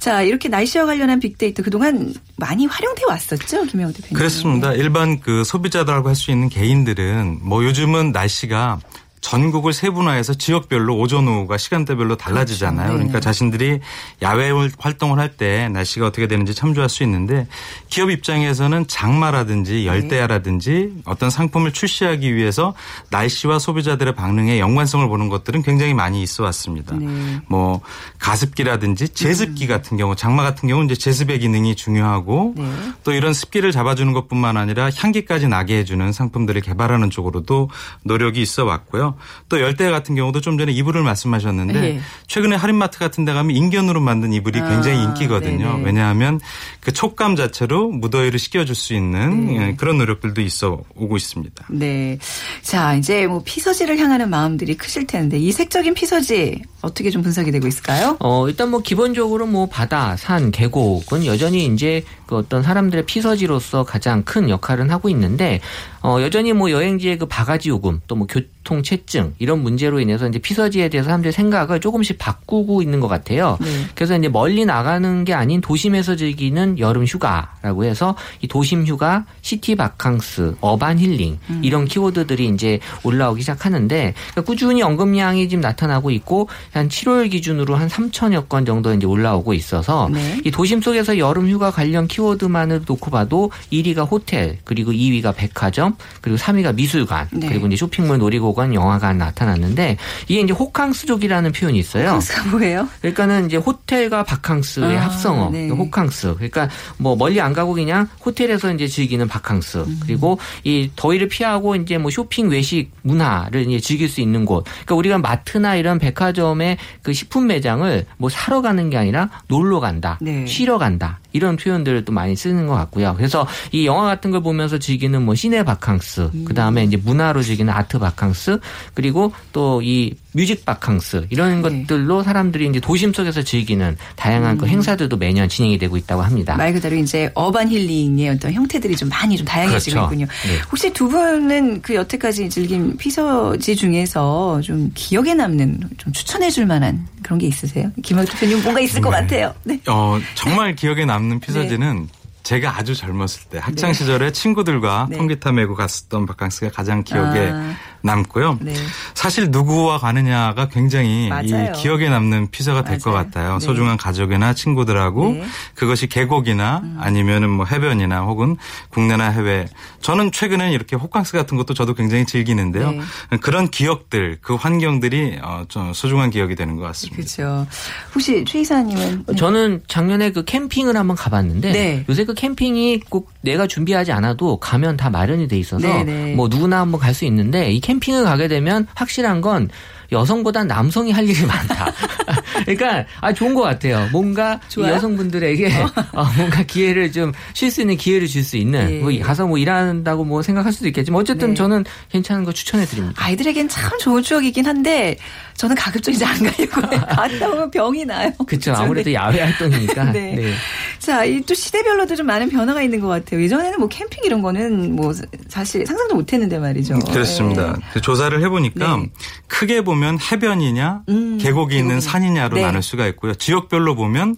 자, 0.00 0.22
이렇게 0.22 0.48
날씨와 0.48 0.86
관련한 0.86 1.20
빅데이터 1.20 1.62
그동안 1.62 2.12
많이 2.36 2.66
활용돼 2.66 3.02
왔었죠, 3.08 3.64
김영호 3.66 3.92
대표님. 3.92 4.14
그렇습니다. 4.14 4.72
일반 4.72 5.20
그 5.20 5.44
소비자들하고 5.44 6.08
할 6.08 6.14
수 6.16 6.30
있는 6.30 6.48
개인들은 6.48 7.40
뭐 7.42 7.64
요즘은 7.64 8.12
날씨가 8.12 8.80
전국을 9.24 9.72
세분화해서 9.72 10.34
지역별로 10.34 10.98
오전 10.98 11.26
오후가 11.26 11.56
시간대별로 11.56 12.16
달라지잖아요. 12.16 12.88
그렇죠. 12.88 12.92
그러니까 12.92 13.12
네네. 13.14 13.20
자신들이 13.22 13.80
야외 14.20 14.50
활동을 14.78 15.18
할 15.18 15.34
때 15.36 15.68
날씨가 15.70 16.06
어떻게 16.06 16.28
되는지 16.28 16.54
참조할 16.54 16.88
수 16.88 17.02
있는데 17.02 17.48
기업 17.88 18.10
입장에서는 18.10 18.78
네. 18.78 18.86
장마라든지 18.86 19.86
열대야라든지 19.86 20.92
어떤 21.06 21.30
상품을 21.30 21.72
출시하기 21.72 22.36
위해서 22.36 22.74
날씨와 23.10 23.58
소비자들의 23.58 24.14
반응의 24.14 24.60
연관성을 24.60 25.08
보는 25.08 25.28
것들은 25.28 25.62
굉장히 25.62 25.94
많이 25.94 26.22
있어 26.22 26.44
왔습니다. 26.44 26.94
네. 26.94 27.40
뭐 27.48 27.80
가습기라든지 28.18 29.08
제습기 29.08 29.66
같은 29.66 29.96
경우 29.96 30.14
장마 30.14 30.42
같은 30.44 30.68
경우는 30.68 30.90
이제 30.90 31.00
제습의 31.00 31.40
기능이 31.40 31.74
중요하고 31.74 32.54
네. 32.56 32.70
또 33.02 33.12
이런 33.12 33.32
습기를 33.32 33.72
잡아주는 33.72 34.12
것뿐만 34.12 34.56
아니라 34.56 34.90
향기까지 34.94 35.48
나게 35.48 35.78
해주는 35.78 36.12
상품들을 36.12 36.60
개발하는 36.60 37.10
쪽으로도 37.10 37.70
노력이 38.04 38.40
있어 38.42 38.64
왔고요. 38.64 39.13
있고요. 39.14 39.44
또 39.48 39.60
열대 39.60 39.90
같은 39.90 40.14
경우도 40.14 40.40
좀 40.40 40.58
전에 40.58 40.72
이불을 40.72 41.02
말씀하셨는데 41.02 41.80
네. 41.80 42.00
최근에 42.26 42.56
할인마트 42.56 42.98
같은 42.98 43.24
데 43.24 43.32
가면 43.32 43.54
인견으로 43.56 44.00
만든 44.00 44.32
이불이 44.32 44.60
아, 44.60 44.68
굉장히 44.68 45.02
인기거든요. 45.02 45.72
네네. 45.72 45.84
왜냐하면 45.84 46.40
그 46.80 46.92
촉감 46.92 47.36
자체로 47.36 47.88
무더위를 47.90 48.38
식혀줄 48.38 48.74
수 48.74 48.94
있는 48.94 49.46
네. 49.46 49.68
예, 49.68 49.74
그런 49.76 49.98
노력들도 49.98 50.40
있어 50.40 50.82
오고 50.94 51.16
있습니다. 51.16 51.66
네. 51.70 52.18
자, 52.62 52.94
이제 52.94 53.26
뭐 53.26 53.42
피서지를 53.44 53.98
향하는 53.98 54.30
마음들이 54.30 54.76
크실 54.76 55.06
텐데 55.06 55.38
이색적인 55.38 55.94
피서지 55.94 56.62
어떻게 56.82 57.10
좀 57.10 57.22
분석이 57.22 57.50
되고 57.50 57.66
있을까요? 57.66 58.16
어, 58.20 58.48
일단 58.48 58.70
뭐 58.70 58.80
기본적으로 58.80 59.46
뭐 59.46 59.66
바다, 59.66 60.16
산, 60.16 60.50
계곡은 60.50 61.24
여전히 61.26 61.66
이제 61.66 62.04
그 62.34 62.38
어떤 62.38 62.64
사람들의 62.64 63.06
피서지로서 63.06 63.84
가장 63.84 64.24
큰 64.24 64.50
역할은 64.50 64.90
하고 64.90 65.08
있는데 65.08 65.60
어, 66.02 66.18
여전히 66.20 66.52
뭐 66.52 66.70
여행지의 66.70 67.18
그 67.18 67.26
바가지 67.26 67.68
요금 67.68 68.00
또 68.08 68.14
뭐 68.16 68.26
교통 68.26 68.82
체증 68.82 69.34
이런 69.38 69.62
문제로 69.62 70.00
인해서 70.00 70.26
이제 70.26 70.38
피서지에 70.38 70.88
대해서 70.88 71.06
사람들의 71.06 71.32
생각을 71.32 71.80
조금씩 71.80 72.18
바꾸고 72.18 72.80
있는 72.82 73.00
것 73.00 73.08
같아요. 73.08 73.58
네. 73.60 73.68
그래서 73.94 74.16
이제 74.16 74.28
멀리 74.28 74.64
나가는 74.64 75.24
게 75.24 75.34
아닌 75.34 75.60
도심에서 75.60 76.16
즐기는 76.16 76.78
여름 76.78 77.04
휴가라고 77.04 77.84
해서 77.84 78.16
이 78.40 78.48
도심 78.48 78.86
휴가, 78.86 79.26
city 79.42 79.76
바캉스, 79.76 80.56
urban 80.60 80.98
힐링 80.98 81.38
이런 81.62 81.84
키워드들이 81.84 82.48
이제 82.48 82.80
올라오기 83.02 83.42
시작하는데 83.42 84.14
그러니까 84.30 84.42
꾸준히 84.42 84.82
언급량이 84.82 85.48
지금 85.48 85.60
나타나고 85.60 86.10
있고 86.12 86.48
한 86.72 86.88
7월 86.88 87.30
기준으로 87.30 87.76
한 87.76 87.88
3천여 87.88 88.48
건 88.48 88.64
정도 88.64 88.94
이제 88.94 89.06
올라오고 89.06 89.52
있어서 89.54 90.08
네. 90.12 90.40
이 90.44 90.50
도심 90.50 90.80
속에서 90.80 91.18
여름 91.18 91.48
휴가 91.48 91.70
관련 91.70 92.08
키워드 92.08 92.23
만을 92.48 92.82
놓고 92.86 93.10
봐도 93.10 93.50
1위가 93.72 94.10
호텔 94.10 94.58
그리고 94.64 94.92
2위가 94.92 95.34
백화점 95.34 95.96
그리고 96.20 96.38
3위가 96.38 96.74
미술관 96.74 97.28
네. 97.32 97.48
그리고 97.48 97.66
이제 97.66 97.76
쇼핑몰, 97.76 98.18
놀이공원, 98.18 98.74
영화관 98.74 99.18
나타났는데 99.18 99.96
이게 100.28 100.40
이제 100.40 100.52
호캉스족이라는 100.52 101.52
표현이 101.52 101.78
있어요. 101.78 102.08
호캉스가 102.08 102.50
뭐예요? 102.50 102.88
그러니까는 103.00 103.46
이제 103.46 103.56
호텔과 103.56 104.24
바캉스의 104.24 104.96
아, 104.96 105.04
합성어, 105.04 105.50
네. 105.50 105.68
호캉스. 105.68 106.34
그러니까 106.34 106.68
뭐 106.96 107.16
멀리 107.16 107.40
안 107.40 107.52
가고 107.52 107.74
그냥 107.74 108.08
호텔에서 108.24 108.72
이제 108.72 108.86
즐기는 108.86 109.26
바캉스. 109.26 109.78
음. 109.78 110.00
그리고 110.02 110.38
이 110.62 110.90
더위를 110.96 111.28
피하고 111.28 111.76
이제 111.76 111.98
뭐 111.98 112.10
쇼핑, 112.10 112.48
외식, 112.48 112.90
문화를 113.02 113.68
이제 113.68 113.80
즐길 113.80 114.08
수 114.08 114.20
있는 114.20 114.44
곳. 114.44 114.64
그러니까 114.64 114.94
우리가 114.94 115.18
마트나 115.18 115.76
이런 115.76 115.98
백화점의 115.98 116.78
그 117.02 117.12
식품 117.12 117.46
매장을 117.46 118.06
뭐 118.16 118.30
사러 118.30 118.62
가는 118.62 118.90
게 118.90 118.96
아니라 118.96 119.30
놀러 119.48 119.80
간다, 119.80 120.18
네. 120.20 120.46
쉬러 120.46 120.78
간다. 120.78 121.18
이런 121.34 121.56
표현들을 121.56 122.06
또 122.06 122.12
많이 122.12 122.34
쓰는 122.34 122.66
것 122.66 122.74
같고요. 122.74 123.14
그래서 123.16 123.46
이 123.72 123.84
영화 123.84 124.04
같은 124.06 124.30
걸 124.30 124.40
보면서 124.42 124.78
즐기는 124.78 125.20
뭐 125.20 125.34
cine 125.34 125.62
바캉스, 125.64 126.30
음. 126.32 126.44
그 126.46 126.54
다음에 126.54 126.84
이제 126.84 126.96
문화로 126.96 127.42
즐기는 127.42 127.70
아트 127.70 127.98
바캉스, 127.98 128.60
그리고 128.94 129.34
또 129.52 129.74
이 129.82 130.14
뮤직 130.32 130.64
바캉스 130.64 131.26
이런 131.30 131.62
네. 131.62 131.84
것들로 131.84 132.22
사람들이 132.22 132.66
이제 132.68 132.80
도심 132.80 133.12
속에서 133.12 133.42
즐기는 133.42 133.96
다양한 134.16 134.56
음. 134.56 134.58
그 134.58 134.66
행사들도 134.66 135.16
매년 135.16 135.48
진행이 135.48 135.78
되고 135.78 135.96
있다고 135.96 136.22
합니다. 136.22 136.56
말 136.56 136.72
그대로 136.72 136.96
이제 136.96 137.30
어반 137.34 137.68
힐링의 137.68 138.30
어떤 138.30 138.52
형태들이 138.52 138.96
좀 138.96 139.08
많이 139.08 139.36
좀 139.36 139.46
다양해지고 139.46 139.94
그렇죠. 139.94 140.06
있군요. 140.06 140.26
네. 140.26 140.58
혹시 140.70 140.92
두 140.92 141.08
분은 141.08 141.82
그 141.82 141.94
여태까지 141.94 142.50
즐긴 142.50 142.96
피서지 142.96 143.76
중에서 143.76 144.60
좀 144.60 144.90
기억에 144.94 145.34
남는 145.34 145.80
좀 145.98 146.12
추천해 146.12 146.50
줄 146.50 146.66
만한 146.66 147.06
그런 147.24 147.38
게 147.38 147.46
있으세요? 147.46 147.90
김학 148.02 148.26
대표님 148.26 148.62
뭔가 148.62 148.80
있을 148.80 149.00
것 149.00 149.10
네. 149.10 149.16
같아요. 149.16 149.54
네. 149.64 149.80
어, 149.88 150.20
정말 150.34 150.76
기억에 150.76 151.04
남는 151.04 151.40
피서지는 151.40 152.08
제가 152.44 152.76
아주 152.76 152.94
젊었을 152.94 153.44
때 153.50 153.58
학창 153.58 153.92
시절에 153.94 154.30
친구들과 154.30 155.08
네. 155.10 155.16
통기타 155.16 155.52
메고 155.52 155.74
갔었던 155.74 156.26
바캉스가 156.26 156.70
가장 156.70 157.02
기억에 157.02 157.50
아. 157.50 157.74
남고요. 158.04 158.58
네. 158.60 158.74
사실 159.14 159.50
누구와 159.50 159.98
가느냐가 159.98 160.68
굉장히 160.68 161.30
기억에 161.74 162.10
남는 162.10 162.50
피서가 162.50 162.84
될 162.84 162.98
것. 162.98 163.12
같아요. 163.12 163.54
네. 163.58 163.60
소중한 163.64 163.96
가족이나 163.96 164.52
친구들하고 164.54 165.32
네. 165.32 165.40
음. 165.40 165.48
그것이 165.74 166.06
계곡이나 166.08 166.82
아니면은 166.98 167.48
뭐 167.48 167.64
해변이나 167.64 168.20
혹은 168.22 168.56
국내나 168.90 169.30
해외. 169.30 169.66
저는 170.00 170.32
최근에 170.32 170.72
이렇게 170.72 170.96
호캉스 170.96 171.32
같은 171.32 171.56
것도 171.56 171.72
저도 171.74 171.94
굉장히 171.94 172.26
즐기는데요. 172.26 172.90
네. 172.92 173.36
그런 173.40 173.68
기억들, 173.70 174.38
그 174.42 174.54
환경들이 174.54 175.38
어, 175.42 175.64
좀 175.68 175.92
소중한 175.94 176.28
기억이 176.30 176.54
되는 176.56 176.76
것 176.76 176.82
같습니다. 176.82 177.16
그렇죠. 177.16 177.66
혹시 178.14 178.44
최 178.46 178.60
이사님은 178.60 179.24
저는 179.38 179.82
작년에 179.88 180.32
그 180.32 180.44
캠핑을 180.44 180.96
한번 180.96 181.16
가봤는데 181.16 181.72
네. 181.72 182.04
요새 182.08 182.24
그 182.24 182.34
캠핑이 182.34 183.00
꼭 183.08 183.30
내가 183.40 183.66
준비하지 183.66 184.12
않아도 184.12 184.58
가면 184.58 184.96
다 184.98 185.08
마련이 185.08 185.48
돼 185.48 185.56
있어서 185.58 185.86
네, 185.88 186.04
네. 186.04 186.34
뭐 186.34 186.48
누구나 186.48 186.80
한번 186.80 187.00
갈 187.00 187.14
수 187.14 187.24
있는데 187.26 187.70
이 187.72 187.80
캠 187.80 187.93
핑을 188.00 188.24
가게 188.24 188.48
되면 188.48 188.86
확실한 188.94 189.40
건 189.40 189.68
여성보다 190.12 190.64
남성이 190.64 191.12
할 191.12 191.28
일이 191.28 191.44
많다. 191.46 191.92
그러니까 192.64 193.04
아 193.20 193.32
좋은 193.32 193.54
것 193.54 193.62
같아요. 193.62 194.08
뭔가? 194.12 194.60
여성분들에게 194.76 195.70
어, 196.12 196.24
뭔가 196.36 196.62
기회를 196.62 197.12
좀 197.12 197.32
쉴 197.54 197.70
수 197.70 197.80
있는 197.80 197.96
기회를 197.96 198.26
줄 198.28 198.42
수 198.44 198.56
있는 198.56 198.86
네. 198.86 198.98
뭐 199.00 199.10
가서 199.22 199.46
뭐 199.46 199.56
일한다고 199.56 200.24
뭐 200.24 200.42
생각할 200.42 200.72
수도 200.72 200.86
있겠지만 200.88 201.20
어쨌든 201.20 201.48
네. 201.50 201.54
저는 201.54 201.84
괜찮은 202.10 202.44
거 202.44 202.52
추천해 202.52 202.84
드립니다. 202.84 203.14
아이들에겐 203.24 203.68
참 203.68 203.98
좋은 203.98 204.22
추억이긴 204.22 204.66
한데 204.66 205.16
저는 205.56 205.76
가급적 205.76 206.12
이제 206.12 206.24
안 206.24 206.36
가려고 206.42 206.92
해요. 206.92 207.00
갔다 207.08 207.48
오면 207.48 207.70
병이 207.70 208.04
나요. 208.04 208.30
그렇죠. 208.46 208.74
아무래도 208.74 209.08
네. 209.08 209.14
야외 209.14 209.40
활동이니까. 209.40 210.04
네. 210.12 210.34
네. 210.34 210.52
자, 210.98 211.24
이 211.24 211.40
또 211.46 211.52
시대별로도 211.54 212.16
좀 212.16 212.26
많은 212.26 212.48
변화가 212.48 212.80
있는 212.82 213.00
것 213.00 213.08
같아요. 213.08 213.42
예전에는 213.42 213.78
뭐 213.78 213.86
캠핑 213.88 214.24
이런 214.24 214.40
거는 214.42 214.96
뭐 214.96 215.12
사실 215.48 215.86
상상도 215.86 216.14
못 216.14 216.32
했는데 216.32 216.58
말이죠. 216.58 216.98
그렇습니다. 217.00 217.76
그 217.92 218.00
조사를 218.00 218.42
해보니까 218.42 218.96
네. 218.96 219.10
크게 219.46 219.82
보면 219.82 220.18
해변이냐 220.20 221.02
음, 221.10 221.38
계곡이 221.38 221.76
있는 221.76 221.96
계곡이냐. 221.96 222.00
산이냐 222.00 222.43
로 222.48 222.56
네. 222.56 222.62
나눌 222.62 222.82
수가 222.82 223.06
있고요. 223.08 223.34
지역별로 223.34 223.94
보면 223.94 224.36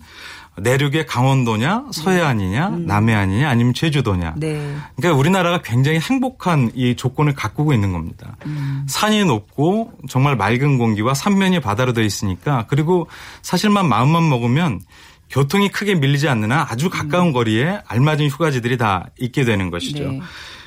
내륙의 0.59 1.07
강원도냐 1.07 1.87
서해안이냐 1.93 2.71
남해안이냐 2.79 3.49
아니면 3.49 3.75
제주도냐. 3.75 4.35
음. 4.37 4.41
네. 4.41 4.77
그러니까 4.97 5.19
우리나라가 5.19 5.61
굉장히 5.63 5.99
행복한 5.99 6.71
이 6.75 6.97
조건을 6.97 7.35
가꾸고 7.35 7.73
있는 7.73 7.93
겁니다. 7.93 8.37
음. 8.47 8.87
산이 8.89 9.25
높고 9.25 9.93
정말 10.09 10.37
맑은 10.37 10.79
공기와 10.79 11.15
삼면이 11.15 11.61
바다로 11.61 11.93
되어 11.93 12.05
있으니까 12.05 12.65
그리고 12.69 13.09
사실만 13.43 13.89
마음만 13.89 14.29
먹으면 14.29 14.81
교통이 15.29 15.71
크게 15.71 15.97
밀리지 15.97 16.29
않는 16.29 16.53
한 16.53 16.67
아주 16.69 16.89
가까운 16.89 17.33
거리에 17.33 17.81
알맞은 17.87 18.29
휴가지들이 18.29 18.79
다 18.79 19.11
있게 19.19 19.45
되는 19.45 19.71
것이죠. 19.71 20.05
음. 20.05 20.11
네. 20.19 20.21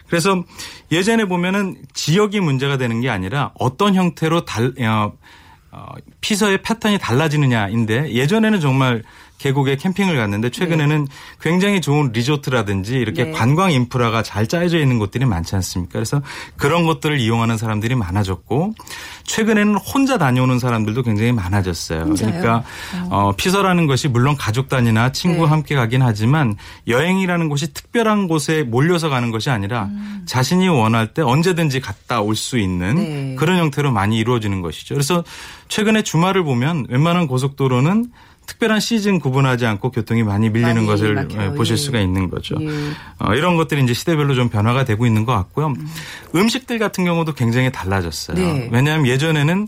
그래서 0.08 0.44
예전에 0.92 1.26
보면은 1.26 1.78
지역이 1.94 2.40
문제가 2.40 2.78
되는 2.78 3.00
게 3.00 3.10
아니라 3.10 3.52
어떤 3.60 3.96
형태로 3.96 4.44
달, 4.44 4.74
어, 4.80 4.84
어, 4.86 5.14
피서의 6.22 6.62
패턴이 6.62 6.98
달라지느냐인데 6.98 8.12
예전에는 8.14 8.60
정말 8.60 9.04
계곡에 9.40 9.78
캠핑을 9.78 10.18
갔는데 10.18 10.50
최근에는 10.50 11.08
굉장히 11.42 11.80
좋은 11.82 12.12
리조트라든지 12.12 12.96
이렇게 12.96 13.26
네. 13.26 13.32
관광 13.32 13.72
인프라가 13.72 14.24
잘 14.24 14.48
짜여져 14.48 14.80
있는 14.80 15.00
곳들이 15.00 15.26
많지 15.26 15.56
않습니까? 15.56 15.94
그래서 15.94 16.22
그런 16.58 16.86
것들을 16.86 17.20
이용하는 17.20 17.58
사람들이 17.58 17.96
많아졌고 17.96 18.74
최근에는 19.24 19.76
혼자 19.76 20.18
다녀오는 20.18 20.60
사람들도 20.60 21.04
굉장히 21.04 21.32
많아졌어요. 21.32 22.02
혼자요? 22.02 22.32
그러니까 22.32 22.64
어, 23.10 23.32
피서라는 23.36 23.88
것이 23.88 24.08
물론 24.08 24.36
가족 24.36 24.70
단위나 24.70 25.12
친구와 25.12 25.48
네. 25.48 25.50
함께 25.52 25.76
가긴 25.76 26.02
하지만 26.02 26.56
여행이라는 26.88 27.48
곳이 27.50 27.74
특별한 27.74 28.28
곳에 28.28 28.64
몰려서 28.64 29.10
가는 29.10 29.32
것이 29.32 29.50
아니라 29.50 29.90
자신이 30.26 30.68
원할 30.68 31.14
때 31.14 31.22
언제든지 31.22 31.80
갔다 31.80 32.22
올 32.22 32.36
수 32.36 32.58
있는 32.58 32.98
음. 32.98 33.04
네. 33.04 33.36
그런 33.38 33.58
형태로 33.60 33.92
많이 33.92 34.18
이루어지는 34.18 34.62
것이죠. 34.62 34.96
그래서 34.96 35.24
최근에 35.68 36.02
주말을 36.02 36.44
보면 36.44 36.88
웬만한 36.90 37.28
고속도로는 37.28 38.08
특별한 38.50 38.80
시즌 38.80 39.20
구분하지 39.20 39.68
않고 39.68 39.92
교통이 39.92 40.24
많이 40.24 40.50
밀리는 40.50 40.74
많이 40.74 40.88
것을 40.88 41.14
막혀요. 41.14 41.54
보실 41.54 41.74
예. 41.74 41.78
수가 41.78 42.00
있는 42.00 42.30
거죠. 42.32 42.56
예. 42.60 42.68
어, 43.20 43.36
이런 43.36 43.58
것들이 43.58 43.84
이제 43.84 43.94
시대별로 43.94 44.34
좀 44.34 44.50
변화가 44.50 44.86
되고 44.86 45.06
있는 45.06 45.24
것 45.24 45.34
같고요. 45.34 45.68
음. 45.68 45.88
식들 46.50 46.80
같은 46.80 47.06
경우도 47.06 47.34
굉장히 47.34 47.72
달라졌어요. 47.72 48.38
네. 48.38 48.70
왜냐하면 48.72 49.06
예전에는 49.06 49.68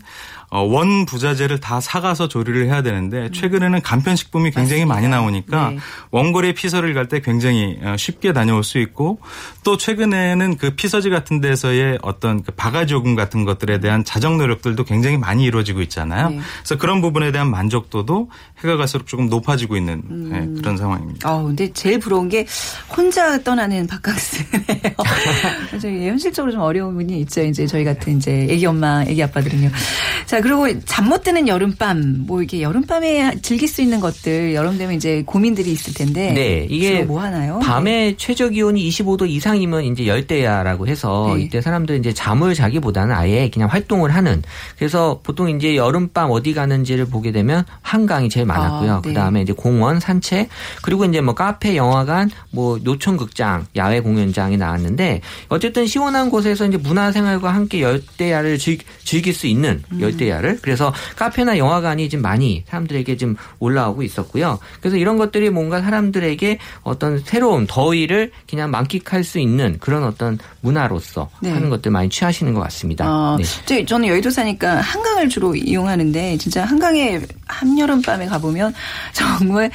원 0.60 1.06
부자재를 1.06 1.60
다 1.60 1.80
사가서 1.80 2.28
조리를 2.28 2.66
해야 2.66 2.82
되는데 2.82 3.30
최근에는 3.32 3.80
간편식품이 3.82 4.50
굉장히 4.50 4.84
많이 4.84 5.08
나오니까 5.08 5.70
네. 5.70 5.78
원거리 6.10 6.54
피서를 6.54 6.94
갈 6.94 7.02
때 7.12 7.20
굉장히 7.20 7.78
어, 7.82 7.96
쉽게 7.98 8.32
다녀올 8.32 8.62
수 8.64 8.78
있고 8.78 9.18
또 9.64 9.76
최근에는 9.76 10.56
그 10.56 10.70
피서지 10.74 11.10
같은 11.10 11.40
데서의 11.40 11.98
어떤 12.02 12.42
그 12.42 12.52
바가지 12.52 12.94
요금 12.94 13.14
같은 13.14 13.44
것들에 13.44 13.80
대한 13.80 14.04
자정 14.04 14.38
노력들도 14.38 14.84
굉장히 14.84 15.18
많이 15.18 15.44
이루어지고 15.44 15.82
있잖아요. 15.82 16.30
네. 16.30 16.40
그래서 16.58 16.78
그런 16.78 17.00
부분에 17.00 17.32
대한 17.32 17.50
만족도도 17.50 18.30
해가 18.64 18.76
갈수록 18.76 19.06
조금 19.06 19.28
높아지고 19.28 19.76
있는 19.76 20.02
네, 20.30 20.48
그런 20.60 20.76
상황입니다. 20.76 21.28
어, 21.30 21.42
근데 21.42 21.72
제일 21.72 21.98
부러운 21.98 22.28
게 22.28 22.46
혼자 22.96 23.36
떠나는 23.42 23.86
바캉스네요. 23.88 24.92
현실적으로 26.08 26.52
좀 26.52 26.60
어려운 26.60 26.94
분이 26.94 27.20
있죠. 27.22 27.42
이제 27.42 27.66
저희 27.66 27.84
같은 27.84 28.16
이제 28.18 28.46
애기 28.48 28.64
엄마, 28.66 29.02
애기 29.02 29.22
아빠들은요. 29.22 29.70
자, 30.26 30.40
그리고 30.42 30.66
잠 30.84 31.02
못 31.12 31.22
드는 31.24 31.46
여름밤, 31.46 32.24
뭐 32.26 32.40
이렇게 32.40 32.62
여름밤에 32.62 33.40
즐길 33.42 33.68
수 33.68 33.82
있는 33.82 34.00
것들, 34.00 34.54
여름 34.54 34.78
되면 34.78 34.94
이제 34.94 35.22
고민들이 35.26 35.72
있을 35.72 35.92
텐데. 35.92 36.32
네, 36.32 36.66
이게 36.70 37.02
뭐 37.02 37.20
하나요? 37.20 37.58
밤에 37.58 38.14
최저 38.16 38.48
기온이 38.48 38.88
25도 38.88 39.28
이상이면 39.28 39.84
이제 39.84 40.06
열대야라고 40.06 40.86
해서 40.86 41.34
네. 41.36 41.42
이때 41.42 41.60
사람들 41.60 41.98
이제 41.98 42.14
잠을 42.14 42.54
자기보다는 42.54 43.14
아예 43.14 43.50
그냥 43.50 43.68
활동을 43.68 44.14
하는. 44.14 44.42
그래서 44.78 45.20
보통 45.22 45.50
이제 45.50 45.76
여름밤 45.76 46.30
어디 46.30 46.54
가는지를 46.54 47.06
보게 47.06 47.30
되면 47.30 47.64
한강이 47.82 48.30
제일 48.30 48.46
많았고요. 48.46 48.92
아, 48.92 49.02
네. 49.02 49.08
그다음에 49.08 49.42
이제 49.42 49.52
공원, 49.52 50.00
산책, 50.00 50.48
그리고 50.82 51.04
이제 51.04 51.20
뭐 51.20 51.34
카페, 51.34 51.76
영화관, 51.76 52.30
뭐 52.52 52.78
노천 52.82 53.16
극장, 53.18 53.66
야외 53.76 54.00
공연장이 54.00 54.56
나왔는데 54.56 55.20
어쨌든 55.48 55.86
시원한 55.86 56.30
곳에서 56.30 56.66
이제 56.66 56.78
문화생활과 56.78 57.52
함께 57.52 57.82
열대야를 57.82 58.56
즐, 58.58 58.78
즐길 59.04 59.34
수 59.34 59.46
있는 59.46 59.82
음. 59.92 60.00
열대야 60.00 60.31
를 60.40 60.58
그래서 60.62 60.92
카페나 61.16 61.58
영화관이 61.58 62.08
지금 62.08 62.22
많이 62.22 62.64
사람들에게 62.68 63.16
지금 63.16 63.36
올라오고 63.58 64.02
있었고요. 64.02 64.58
그래서 64.80 64.96
이런 64.96 65.18
것들이 65.18 65.50
뭔가 65.50 65.80
사람들에게 65.82 66.58
어떤 66.82 67.18
새로운 67.18 67.66
더위를 67.66 68.30
그냥 68.48 68.70
만끽할 68.70 69.24
수 69.24 69.38
있는 69.38 69.76
그런 69.78 70.04
어떤 70.04 70.38
문화로서 70.60 71.28
네. 71.40 71.50
하는 71.50 71.68
것들 71.70 71.90
많이 71.90 72.08
취하시는 72.08 72.54
것 72.54 72.60
같습니다. 72.60 73.04
어, 73.06 73.36
네. 73.36 73.44
저, 73.66 73.84
저는 73.84 74.08
여의도 74.08 74.30
사니까 74.30 74.80
한강을 74.80 75.28
주로 75.28 75.54
이용하는데 75.54 76.38
진짜 76.38 76.64
한강에 76.64 77.20
한여름 77.46 78.00
밤에 78.02 78.26
가보면 78.26 78.72
정말 79.12 79.70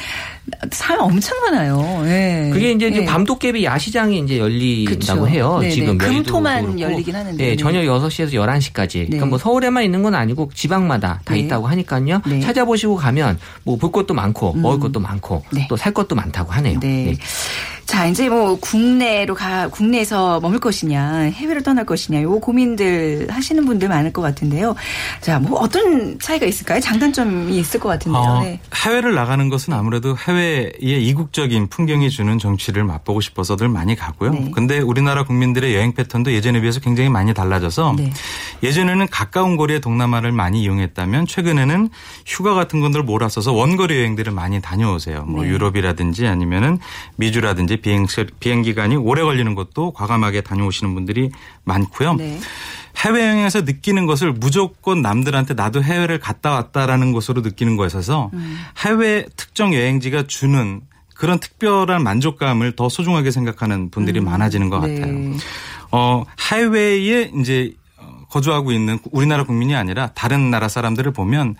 사람 0.71 1.01
엄청 1.01 1.37
많아요. 1.41 2.03
예. 2.05 2.49
그게 2.53 2.71
이제 2.71 2.89
예. 2.93 3.05
밤도깨비 3.05 3.65
야시장이 3.65 4.19
이제 4.19 4.37
열린다고 4.39 4.97
그쵸. 5.23 5.27
해요. 5.27 5.57
네네. 5.59 5.73
지금 5.73 5.97
금토만 5.97 6.63
그렇고. 6.63 6.79
열리긴 6.79 7.15
하는데. 7.15 7.37
네, 7.43 7.49
네. 7.51 7.55
저녁 7.55 7.81
6시에서 7.81 8.31
11시까지. 8.33 8.99
네. 8.99 9.05
그러니까 9.05 9.25
뭐 9.25 9.37
서울에만 9.37 9.83
있는 9.83 10.03
건 10.03 10.15
아니고 10.15 10.51
지방마다 10.53 11.19
다 11.25 11.33
네. 11.33 11.41
있다고 11.41 11.67
하니까요. 11.67 12.21
네. 12.25 12.39
찾아보시고 12.39 12.95
가면 12.95 13.39
뭐 13.63 13.77
볼 13.77 13.91
것도 13.91 14.13
많고 14.13 14.53
먹을 14.53 14.79
것도 14.79 14.99
많고 14.99 15.43
네. 15.51 15.67
또살 15.69 15.93
것도 15.93 16.15
많다고 16.15 16.51
하네요. 16.53 16.79
네. 16.79 17.15
네. 17.87 17.97
자, 17.97 18.05
이제 18.05 18.29
뭐 18.29 18.59
국내로 18.59 19.33
가 19.33 19.69
국내에서 19.69 20.39
머물 20.39 20.59
것이냐, 20.59 21.31
해외로 21.33 21.61
떠날 21.63 21.85
것이냐, 21.85 22.21
요 22.21 22.39
고민들 22.39 23.27
하시는 23.31 23.65
분들 23.65 23.87
많을 23.87 24.13
것 24.13 24.21
같은데요. 24.21 24.75
자, 25.21 25.39
뭐 25.39 25.59
어떤 25.59 26.19
차이가 26.19 26.45
있을까요? 26.45 26.79
장단점이 26.79 27.57
있을 27.57 27.79
것 27.79 27.89
같은데요. 27.89 28.21
어, 28.21 28.43
네. 28.43 28.59
해외를 28.75 29.15
나가는 29.15 29.49
것은 29.49 29.73
아무래도 29.73 30.15
해외의 30.15 30.73
이국적인 30.79 31.69
풍경이 31.69 32.09
주는 32.09 32.37
정취를 32.37 32.83
맛보고 32.83 33.21
싶어서들 33.21 33.69
많이 33.69 33.95
가고요. 33.95 34.31
네. 34.31 34.51
근데 34.53 34.79
우리나라 34.79 35.23
국민들의 35.23 35.73
여행 35.73 35.93
패턴도 35.93 36.33
예전에 36.33 36.59
비해서 36.59 36.79
굉장히 36.79 37.09
많이 37.09 37.33
달라져서 37.33 37.95
네. 37.97 38.11
예전에는 38.63 39.07
가까운 39.07 39.55
거리의 39.55 39.81
동남아를 39.81 40.31
많이 40.33 40.61
이용했다면 40.61 41.25
최근에는 41.25 41.89
휴가 42.25 42.53
같은 42.53 42.81
것들 42.81 43.01
몰아써서 43.03 43.53
원거리 43.53 43.97
여행들을 43.97 44.33
많이 44.33 44.61
다녀오세요. 44.61 45.23
뭐 45.23 45.43
네. 45.43 45.49
유럽이라든지 45.49 46.27
아니면은 46.27 46.79
미주라든지 47.15 47.76
비행 47.81 48.05
비행 48.39 48.61
기간이 48.61 48.95
오래 48.95 49.21
걸리는 49.23 49.55
것도 49.55 49.91
과감하게 49.91 50.41
다녀오시는 50.41 50.93
분들이 50.93 51.29
많고요. 51.63 52.15
네. 52.15 52.39
해외여행에서 52.97 53.61
느끼는 53.61 54.05
것을 54.07 54.33
무조건 54.33 55.01
남들한테 55.01 55.53
나도 55.53 55.83
해외를 55.83 56.19
갔다 56.19 56.51
왔다라는 56.51 57.11
것으로 57.11 57.41
느끼는 57.41 57.77
것에서 57.77 58.31
음. 58.33 58.57
해외 58.85 59.25
특정 59.35 59.73
여행지가 59.73 60.23
주는 60.27 60.81
그런 61.15 61.39
특별한 61.39 62.03
만족감을 62.03 62.75
더 62.75 62.89
소중하게 62.89 63.31
생각하는 63.31 63.89
분들이 63.89 64.19
많아지는 64.19 64.69
것 64.69 64.79
네. 64.85 64.99
같아요. 64.99 65.33
어, 65.91 66.23
해외에 66.51 67.31
이제 67.39 67.73
어, 67.97 68.25
거주하고 68.29 68.71
있는 68.71 68.99
우리나라 69.11 69.43
국민이 69.43 69.75
아니라 69.75 70.07
다른 70.13 70.51
나라 70.51 70.67
사람들을 70.67 71.11
보면 71.13 71.55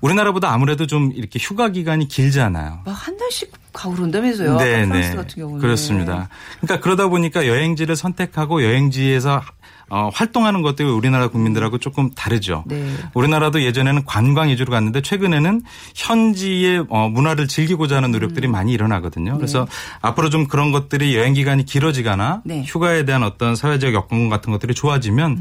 우리나라보다 0.00 0.52
아무래도 0.52 0.86
좀 0.86 1.10
이렇게 1.14 1.38
휴가 1.40 1.68
기간이 1.70 2.06
길잖아요. 2.08 2.82
막 2.84 2.92
한 2.92 3.16
달씩 3.16 3.50
가고 3.76 3.94
그런다면서요. 3.94 4.56
네, 4.56 4.86
프랑스 4.86 5.10
네. 5.10 5.16
같은 5.16 5.42
경우는. 5.42 5.60
그렇습니다. 5.60 6.28
그러니까 6.60 6.82
그러다 6.82 7.08
보니까 7.08 7.46
여행지를 7.46 7.94
선택하고 7.94 8.64
여행지에서 8.64 9.42
어, 9.88 10.10
활동하는 10.12 10.62
것들이 10.62 10.88
우리나라 10.88 11.28
국민들하고 11.28 11.78
조금 11.78 12.10
다르죠. 12.10 12.64
네. 12.66 12.90
우리나라도 13.14 13.62
예전에는 13.62 14.04
관광 14.04 14.48
위주로 14.48 14.72
갔는데 14.72 15.00
최근에는 15.00 15.62
현지의 15.94 16.86
어, 16.88 17.08
문화를 17.08 17.46
즐기고자 17.46 17.96
하는 17.96 18.08
음. 18.08 18.12
노력들이 18.12 18.48
많이 18.48 18.72
일어나거든요. 18.72 19.36
그래서 19.36 19.68
앞으로 20.00 20.28
좀 20.30 20.48
그런 20.48 20.72
것들이 20.72 21.14
여행 21.16 21.34
기간이 21.34 21.64
길어지거나 21.64 22.42
네. 22.44 22.64
휴가에 22.66 23.04
대한 23.04 23.22
어떤 23.22 23.54
사회적 23.54 23.94
여건 23.94 24.28
같은 24.28 24.50
것들이 24.52 24.74
좋아지면 24.74 25.38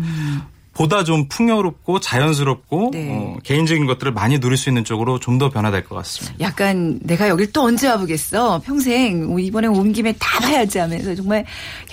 보다 0.76 1.04
좀 1.04 1.28
풍요롭고 1.30 2.00
자연스럽고 2.02 2.88
음. 2.88 2.92
네. 2.92 3.08
어, 3.12 3.38
개인적인 3.44 3.86
것들을 3.88 4.12
많이 4.14 4.40
누릴 4.40 4.58
수 4.58 4.70
있는 4.70 4.84
쪽으로 4.84 5.20
좀 5.20 5.36
더 5.36 5.50
변화될 5.50 5.84
것 5.84 5.96
같습니다. 5.96 6.34
약간 6.40 6.98
내가 7.02 7.28
여길 7.28 7.52
또 7.52 7.64
언제 7.64 7.90
와보겠어. 7.90 8.62
평생 8.66 9.36
이번에 9.38 9.68
온 9.68 9.92
김에 9.92 10.14
다 10.18 10.40
봐야지 10.40 10.78
하면서 10.78 11.14
정말 11.14 11.44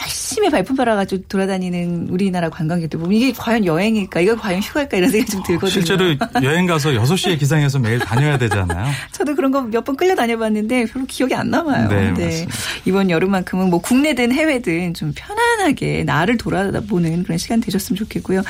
열심히 0.00 0.48
발품 0.48 0.76
팔아가지고 0.76 1.24
돌아다니는 1.28 2.06
우리나라 2.08 2.48
관광객들 2.48 3.00
보면 3.00 3.14
이게 3.16 3.32
과연 3.32 3.64
여행일까? 3.64 4.20
이거 4.20 4.36
과연 4.36 4.60
휴가일까? 4.62 4.96
이런 4.96 5.10
생각이 5.10 5.32
좀 5.32 5.42
들거든요. 5.42 5.70
실제로 5.70 6.14
여행 6.44 6.66
가서 6.66 6.90
6시에 6.90 7.36
기상해서 7.38 7.80
매일 7.80 7.98
다녀야 7.98 8.38
되잖아요. 8.38 8.86
저도 9.10 9.34
그런 9.34 9.50
거 9.50 9.60
몇 9.62 9.82
번 9.84 9.96
끌려 9.96 10.14
다녀봤는데 10.14 10.84
별로 10.86 11.04
기억이 11.06 11.34
안 11.34 11.50
남아요. 11.50 11.88
네, 11.88 12.10
맞습니다. 12.12 12.54
이번 12.84 13.10
여름만큼은 13.10 13.70
뭐 13.70 13.80
국내든 13.80 14.30
해외든 14.32 14.94
좀 14.94 15.12
편안하게 15.16 16.04
나를 16.04 16.36
돌아보는 16.36 17.24
그런 17.24 17.38
시간 17.38 17.60
되셨으면 17.60 17.96
좋겠고요. 17.98 18.42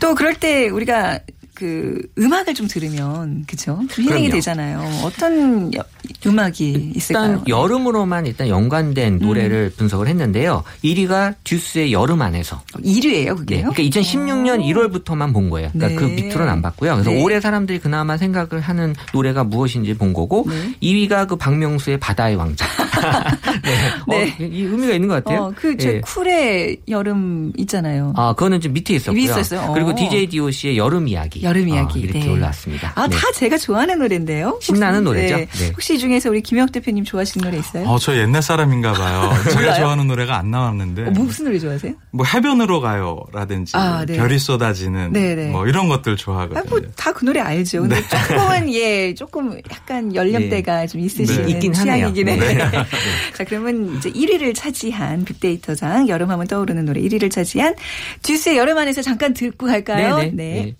또 0.00 0.14
그럴 0.14 0.34
때 0.34 0.68
우리가 0.68 1.20
그 1.62 1.96
음악을 2.18 2.54
좀 2.54 2.66
들으면 2.66 3.44
그죠? 3.46 3.78
좀 3.88 4.04
힐링이 4.04 4.22
그럼요. 4.22 4.30
되잖아요. 4.32 4.80
어떤 5.04 5.72
여- 5.74 5.84
음악이 6.26 6.90
있을까요? 6.96 7.30
일단 7.34 7.48
여름으로만 7.48 8.26
일단 8.26 8.48
연관된 8.48 9.18
노래를 9.20 9.70
음. 9.72 9.76
분석을 9.76 10.08
했는데요. 10.08 10.64
1위가 10.82 11.36
듀스의 11.44 11.92
여름 11.92 12.20
안에서. 12.20 12.60
1위예요, 12.78 13.26
네. 13.28 13.34
그게요? 13.34 13.70
그러니까 13.72 13.82
2016년 13.84 14.60
1월부터만 14.64 15.32
본 15.32 15.50
거예요. 15.50 15.70
그러니까 15.72 15.88
네. 15.88 15.94
그 15.94 16.20
밑으로는 16.20 16.52
안 16.52 16.62
봤고요. 16.62 16.94
그래서 16.94 17.10
네. 17.10 17.22
올해 17.22 17.38
사람들이 17.40 17.78
그나마 17.78 18.16
생각을 18.16 18.60
하는 18.60 18.96
노래가 19.14 19.44
무엇인지 19.44 19.94
본 19.94 20.12
거고 20.12 20.44
네. 20.48 20.74
2위가 20.82 21.28
그 21.28 21.36
박명수의 21.36 22.00
바다의 22.00 22.34
왕자. 22.34 22.66
네. 23.62 23.72
네. 24.08 24.32
어, 24.32 24.44
이 24.44 24.62
의미가 24.62 24.94
있는 24.94 25.06
것 25.08 25.22
같아요. 25.22 25.42
어, 25.44 25.52
그, 25.54 25.76
저, 25.76 25.88
예. 25.90 26.00
쿨의 26.00 26.78
여름 26.88 27.52
있잖아요. 27.56 28.12
아, 28.16 28.32
그거는 28.34 28.60
좀 28.60 28.72
밑에 28.72 28.94
있었고요. 28.94 29.22
있었어요? 29.22 29.70
그리고 29.74 29.90
어. 29.90 29.94
DJ 29.94 30.26
DOC의 30.26 30.76
여름 30.76 31.06
이야기. 31.06 31.42
여름 31.42 31.51
이야기. 31.60 31.98
어, 31.98 32.02
이렇게 32.02 32.18
네. 32.20 32.28
올라왔습니다. 32.28 32.92
아, 32.94 33.06
네. 33.06 33.16
다 33.16 33.26
제가 33.34 33.56
좋아하는 33.58 33.98
노래인데요. 33.98 34.58
신나는 34.62 35.00
혹시- 35.00 35.04
노래죠. 35.04 35.36
네. 35.36 35.46
네. 35.46 35.68
혹시 35.70 35.94
이 35.94 35.98
중에서 35.98 36.30
우리 36.30 36.40
김혁 36.42 36.72
대표님 36.72 37.04
좋아하시는 37.04 37.44
노래 37.44 37.58
있어요? 37.58 37.86
어, 37.88 37.98
저 37.98 38.16
옛날 38.16 38.42
사람인가 38.42 38.92
봐요. 38.92 39.32
제가? 39.52 39.74
좋아하는 39.74 40.06
노래가 40.06 40.38
안 40.38 40.50
나왔는데. 40.50 41.06
어, 41.06 41.10
무슨 41.10 41.44
노래 41.46 41.58
좋아하세요? 41.58 41.92
뭐 42.10 42.26
해변으로 42.26 42.80
가요라든지 42.80 43.76
아, 43.76 44.04
네. 44.06 44.16
별이 44.16 44.38
쏟아지는 44.38 45.12
네, 45.12 45.34
네. 45.34 45.48
뭐 45.50 45.66
이런 45.66 45.88
것들 45.88 46.12
아, 46.12 46.16
좋아하거든요. 46.16 46.64
뭐, 46.68 46.80
다 46.96 47.12
그 47.12 47.24
노래 47.24 47.40
알죠. 47.40 47.82
근데 47.82 48.02
조금은, 48.08 48.72
예, 48.72 49.14
조금 49.14 49.60
약간 49.70 50.14
연령대가 50.14 50.86
좀 50.86 51.00
있으시는 51.02 51.44
네. 51.46 51.50
있긴. 51.52 51.72
취향이긴 51.72 52.28
해요. 52.28 52.40
네. 52.40 52.58
자, 53.36 53.44
그러면 53.44 53.96
이제 53.96 54.10
1위를 54.10 54.54
차지한 54.54 55.24
빅데이터상 55.24 56.08
여름 56.08 56.30
하면 56.30 56.46
떠오르는 56.46 56.84
노래 56.86 57.00
1위를 57.02 57.30
차지한 57.30 57.74
듀스의 58.22 58.56
여름 58.56 58.78
안에서 58.78 59.02
잠깐 59.02 59.34
듣고 59.34 59.66
갈까요? 59.66 60.16
네네. 60.18 60.30
네. 60.32 60.74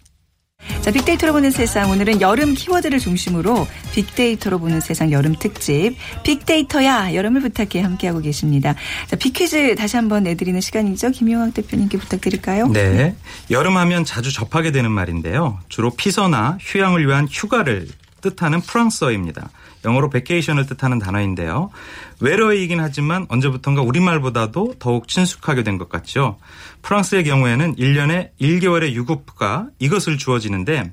네. 0.68 0.80
자, 0.80 0.90
빅데이터로 0.90 1.32
보는 1.32 1.50
세상. 1.50 1.90
오늘은 1.90 2.20
여름 2.20 2.54
키워드를 2.54 2.98
중심으로 2.98 3.66
빅데이터로 3.92 4.58
보는 4.58 4.80
세상 4.80 5.12
여름 5.12 5.34
특집. 5.38 5.96
빅데이터야, 6.22 7.14
여름을 7.14 7.40
부탁해 7.40 7.82
함께하고 7.82 8.20
계십니다. 8.20 8.74
자, 9.06 9.16
빅퀴즈 9.16 9.74
다시 9.76 9.96
한번 9.96 10.24
내드리는 10.24 10.60
시간이죠. 10.60 11.10
김용학 11.10 11.54
대표님께 11.54 11.98
부탁드릴까요? 11.98 12.68
네. 12.68 13.14
여름 13.50 13.76
하면 13.76 14.04
자주 14.04 14.32
접하게 14.32 14.72
되는 14.72 14.90
말인데요. 14.90 15.58
주로 15.68 15.90
피서나 15.90 16.58
휴양을 16.60 17.06
위한 17.06 17.28
휴가를 17.30 17.88
뜻하는 18.20 18.60
프랑스어입니다. 18.60 19.50
영어로 19.84 20.10
vacation을 20.10 20.66
뜻하는 20.66 20.98
단어인데요. 20.98 21.70
외래어이긴 22.20 22.80
하지만 22.80 23.26
언제부턴가 23.28 23.82
우리말보다도 23.82 24.74
더욱 24.78 25.08
친숙하게 25.08 25.62
된 25.64 25.78
것 25.78 25.88
같죠. 25.88 26.38
프랑스의 26.82 27.24
경우에는 27.24 27.76
1년에 27.76 28.30
1개월의 28.40 28.92
유급가 28.92 29.66
이것을 29.78 30.18
주어지는데 30.18 30.92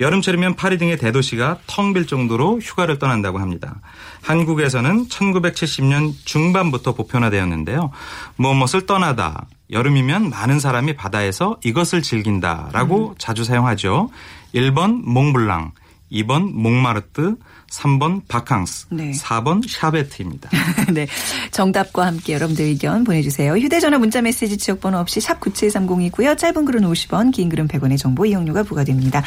여름철이면 0.00 0.54
파리 0.54 0.78
등의 0.78 0.96
대도시가 0.98 1.58
텅 1.66 1.92
빌 1.92 2.06
정도로 2.06 2.60
휴가를 2.60 2.98
떠난다고 2.98 3.38
합니다. 3.38 3.80
한국에서는 4.22 5.06
1970년 5.08 6.12
중반부터 6.24 6.94
보편화되었는데요. 6.94 7.90
무엇을 8.36 8.86
떠나다, 8.86 9.46
여름이면 9.70 10.30
많은 10.30 10.60
사람이 10.60 10.94
바다에서 10.94 11.58
이것을 11.64 12.02
즐긴다라고 12.02 13.16
자주 13.18 13.42
사용하죠. 13.42 14.10
1번 14.54 15.02
몽블랑, 15.04 15.72
2번 16.12 16.52
몽마르트, 16.52 17.36
3번 17.70 18.22
바캉스, 18.28 18.86
네. 18.90 19.10
4번 19.12 19.62
샤베트입니다. 19.68 20.50
네. 20.92 21.06
정답과 21.50 22.06
함께 22.06 22.34
여러분들 22.34 22.64
의견 22.64 23.04
보내주세요. 23.04 23.54
휴대전화 23.56 23.98
문자메시지 23.98 24.58
지역번호 24.58 24.98
없이 24.98 25.20
샵 25.20 25.40
9730이고요. 25.40 26.36
짧은 26.38 26.64
글은 26.64 26.82
50원, 26.82 27.32
긴 27.32 27.48
글은 27.48 27.68
100원의 27.68 27.98
정보 27.98 28.26
이용료가 28.26 28.62
부과됩니다. 28.62 29.22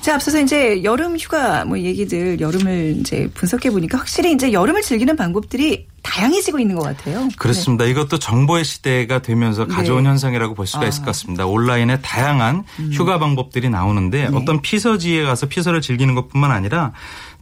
자, 0.00 0.14
앞서서 0.14 0.40
이제 0.40 0.82
여름 0.84 1.16
휴가 1.16 1.64
뭐 1.64 1.78
얘기들 1.78 2.40
여름을 2.40 2.96
이제 3.00 3.30
분석해 3.34 3.70
보니까 3.70 3.98
확실히 3.98 4.32
이제 4.32 4.52
여름을 4.52 4.82
즐기는 4.82 5.14
방법들이 5.16 5.86
다양해지고 6.02 6.58
있는 6.58 6.76
것 6.76 6.82
같아요. 6.82 7.28
그렇습니다. 7.36 7.84
이것도 7.84 8.18
정보의 8.18 8.64
시대가 8.64 9.20
되면서 9.20 9.66
가져온 9.66 10.04
네. 10.04 10.08
현상이라고 10.10 10.54
볼 10.54 10.66
수가 10.66 10.80
아. 10.80 10.84
음. 10.84 10.88
있을 10.88 11.00
것 11.00 11.06
같습니다. 11.06 11.46
온라인에 11.46 12.00
다양한 12.00 12.64
휴가 12.92 13.18
방법들이 13.18 13.68
나오는데 13.68 14.30
네. 14.30 14.36
어떤 14.36 14.62
피서지에 14.62 15.24
가서 15.24 15.46
피서를 15.46 15.80
즐기는 15.80 16.14
것뿐만 16.14 16.50
아니라 16.50 16.92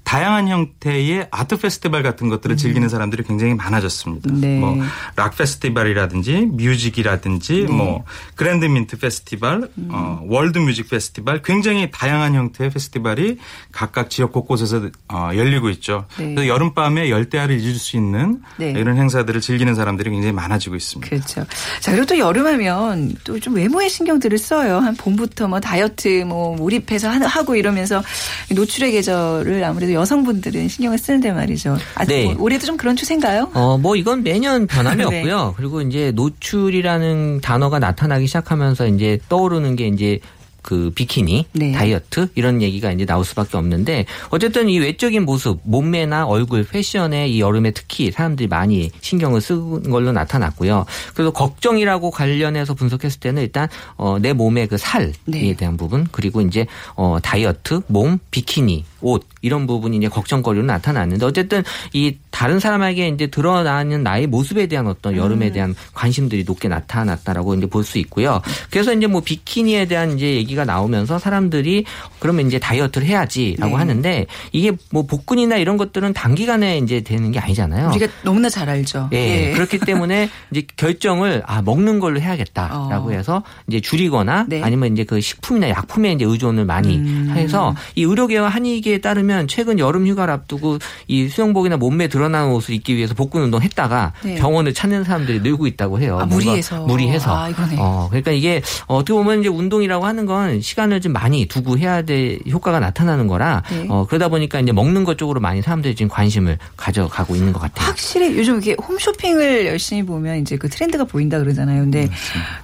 다양한 0.08 0.48
형태의 0.48 1.28
아트 1.30 1.58
페스티벌 1.58 2.02
같은 2.02 2.30
것들을 2.30 2.56
즐기는 2.56 2.88
사람들이 2.88 3.24
굉장히 3.24 3.52
많아졌습니다. 3.52 4.30
음. 4.30 4.40
네. 4.40 4.58
뭐 4.58 5.03
락 5.03 5.36
페스티벌이라든지 5.36 6.46
music이라든지 6.50 7.66
네. 7.68 7.70
뭐 7.70 8.04
그랜드 8.34 8.64
민트 8.64 8.98
페스티벌, 9.00 9.68
음. 9.76 9.88
어, 9.92 10.22
world 10.26 10.56
music 10.60 10.88
페스티벌 10.88 11.42
굉장히 11.42 11.90
다양한 11.90 12.34
형태의 12.34 12.70
페스티벌이 12.70 13.36
각각 13.70 14.08
지역 14.08 14.32
곳곳에서 14.32 14.88
어, 15.12 15.30
열리고 15.34 15.68
있죠. 15.70 16.06
네. 16.18 16.32
그래서 16.34 16.48
여름밤에 16.48 17.10
열대야를 17.10 17.60
잊을 17.60 17.74
수 17.74 17.96
있는 17.98 18.40
네. 18.56 18.70
이런 18.70 18.96
행사들을 18.96 19.42
즐기는 19.42 19.74
사람들이 19.74 20.08
굉장히 20.08 20.32
많아지고 20.32 20.74
있습니다. 20.74 21.06
그렇죠. 21.10 21.44
자, 21.80 21.90
그리고 21.90 22.06
또 22.06 22.18
여름하면 22.18 23.14
또 23.24 23.38
좀 23.38 23.54
외모에 23.56 23.88
신경들을 23.90 24.38
써요. 24.38 24.78
한 24.78 24.96
봄부터 24.96 25.48
뭐 25.48 25.60
다이어트 25.60 26.24
뭐 26.26 26.56
몰입해서 26.56 27.10
하- 27.10 27.26
하고 27.26 27.54
이러면서 27.56 28.02
노출의 28.50 28.90
계절을 28.92 29.62
아무래도 29.62 29.97
여성분들은 29.98 30.68
신경을 30.68 30.98
쓰는데 30.98 31.32
말이죠. 31.32 31.76
아직 31.94 32.12
네. 32.14 32.24
뭐 32.24 32.36
올해도 32.38 32.66
좀 32.66 32.76
그런 32.76 32.96
추세인가요? 32.96 33.50
어, 33.54 33.76
뭐 33.78 33.96
이건 33.96 34.22
매년 34.22 34.66
변함이 34.66 35.04
네. 35.10 35.18
없고요. 35.20 35.54
그리고 35.56 35.80
이제 35.82 36.12
노출이라는 36.12 37.40
단어가 37.40 37.78
나타나기 37.78 38.26
시작하면서 38.26 38.86
이제 38.88 39.18
떠오르는 39.28 39.76
게 39.76 39.88
이제 39.88 40.20
그 40.62 40.90
비키니, 40.94 41.46
네. 41.52 41.72
다이어트 41.72 42.28
이런 42.34 42.62
얘기가 42.62 42.92
이제 42.92 43.04
나올 43.04 43.24
수밖에 43.24 43.56
없는데 43.56 44.06
어쨌든 44.30 44.68
이 44.68 44.78
외적인 44.78 45.24
모습, 45.24 45.60
몸매나 45.64 46.26
얼굴, 46.26 46.64
패션에 46.64 47.28
이 47.28 47.40
여름에 47.40 47.72
특히 47.72 48.10
사람들이 48.10 48.48
많이 48.48 48.90
신경을 49.00 49.40
쓰는 49.40 49.90
걸로 49.90 50.12
나타났고요. 50.12 50.86
그래서 51.14 51.32
걱정이라고 51.32 52.10
관련해서 52.10 52.74
분석했을 52.74 53.20
때는 53.20 53.42
일단 53.42 53.68
어, 53.96 54.18
내 54.18 54.32
몸의 54.32 54.68
그 54.68 54.76
살에 54.76 55.12
네. 55.24 55.54
대한 55.54 55.76
부분 55.76 56.06
그리고 56.12 56.40
이제 56.40 56.66
어, 56.94 57.18
다이어트, 57.22 57.80
몸, 57.86 58.18
비키니, 58.30 58.84
옷 59.00 59.24
이런 59.42 59.66
부분이 59.66 59.96
이제 59.96 60.08
걱정거리로 60.08 60.64
나타났는데 60.66 61.24
어쨌든 61.24 61.62
이 61.92 62.16
다른 62.30 62.58
사람에게 62.58 63.08
이제 63.08 63.28
드러나는 63.28 64.02
나의 64.02 64.26
모습에 64.26 64.66
대한 64.66 64.86
어떤 64.86 65.14
음. 65.14 65.18
여름에 65.18 65.52
대한 65.52 65.74
관심들이 65.94 66.44
높게 66.44 66.68
나타났다라고 66.68 67.54
이제 67.54 67.66
볼 67.66 67.88
수 67.88 67.98
있고요. 67.98 68.42
그래서 68.70 68.92
이제 68.92 69.06
뭐 69.06 69.22
비키니에 69.22 69.86
대한 69.86 70.16
이제 70.16 70.34
얘기가 70.48 70.64
나오면서 70.64 71.18
사람들이 71.18 71.84
그러면 72.18 72.46
이제 72.46 72.58
다이어트를 72.58 73.06
해야지라고 73.06 73.72
네. 73.72 73.78
하는데 73.78 74.26
이게 74.52 74.72
뭐 74.90 75.06
복근이나 75.06 75.56
이런 75.56 75.76
것들은 75.76 76.14
단기간에 76.14 76.78
이제 76.78 77.02
되는 77.02 77.30
게 77.30 77.38
아니잖아요. 77.38 77.90
우리가 77.90 78.08
너무나 78.22 78.48
잘 78.48 78.68
알죠. 78.68 79.10
예, 79.12 79.52
그렇기 79.52 79.80
때문에 79.80 80.28
이제 80.50 80.66
결정을 80.76 81.42
아 81.46 81.62
먹는 81.62 82.00
걸로 82.00 82.20
해야겠다라고 82.20 83.08
어. 83.08 83.12
해서 83.12 83.42
이제 83.68 83.80
줄이거나 83.80 84.46
네. 84.48 84.62
아니면 84.62 84.92
이제 84.92 85.04
그 85.04 85.20
식품이나 85.20 85.68
약품에 85.68 86.12
이제 86.12 86.24
의존을 86.24 86.64
많이 86.64 86.96
음. 86.96 87.32
해서 87.36 87.74
이 87.94 88.02
의료계와 88.02 88.48
한의계에 88.48 88.98
따르면 88.98 89.48
최근 89.48 89.78
여름 89.78 90.06
휴가를 90.06 90.32
앞두고 90.34 90.78
이 91.06 91.28
수영복이나 91.28 91.76
몸매 91.76 92.08
드러나는 92.08 92.52
옷을 92.52 92.74
입기 92.74 92.96
위해서 92.96 93.14
복근 93.14 93.42
운동 93.42 93.60
했다가 93.60 94.12
네. 94.22 94.36
병원을 94.36 94.74
찾는 94.74 95.04
사람들이 95.04 95.40
늘고 95.40 95.66
있다고 95.66 96.00
해요. 96.00 96.18
아, 96.20 96.26
무리해서. 96.26 96.84
무리해서. 96.84 97.36
아, 97.36 97.48
이거네. 97.48 97.76
어, 97.78 98.06
그러니까 98.08 98.32
이게 98.32 98.62
어떻게 98.86 99.12
보면 99.12 99.40
이제 99.40 99.48
운동이라고 99.48 100.06
하는 100.06 100.26
건 100.26 100.37
시간을 100.60 101.00
좀 101.00 101.12
많이 101.12 101.46
두고 101.46 101.78
해야 101.78 102.02
될 102.02 102.38
효과가 102.50 102.80
나타나는 102.80 103.26
거라 103.26 103.62
네. 103.70 103.86
어, 103.88 104.06
그러다 104.08 104.28
보니까 104.28 104.60
이제 104.60 104.72
먹는 104.72 105.04
것 105.04 105.18
쪽으로 105.18 105.40
많이 105.40 105.62
사람들이 105.62 105.94
지금 105.94 106.08
관심을 106.08 106.58
가져가고 106.76 107.36
있는 107.36 107.52
것 107.52 107.60
같아요. 107.60 107.86
확실히 107.86 108.36
요즘 108.38 108.58
이게 108.58 108.74
홈쇼핑을 108.80 109.66
열심히 109.66 110.02
보면 110.04 110.38
이제 110.38 110.56
그 110.56 110.68
트렌드가 110.68 111.04
보인다 111.04 111.38
그러잖아요. 111.38 111.82
근데 111.82 112.08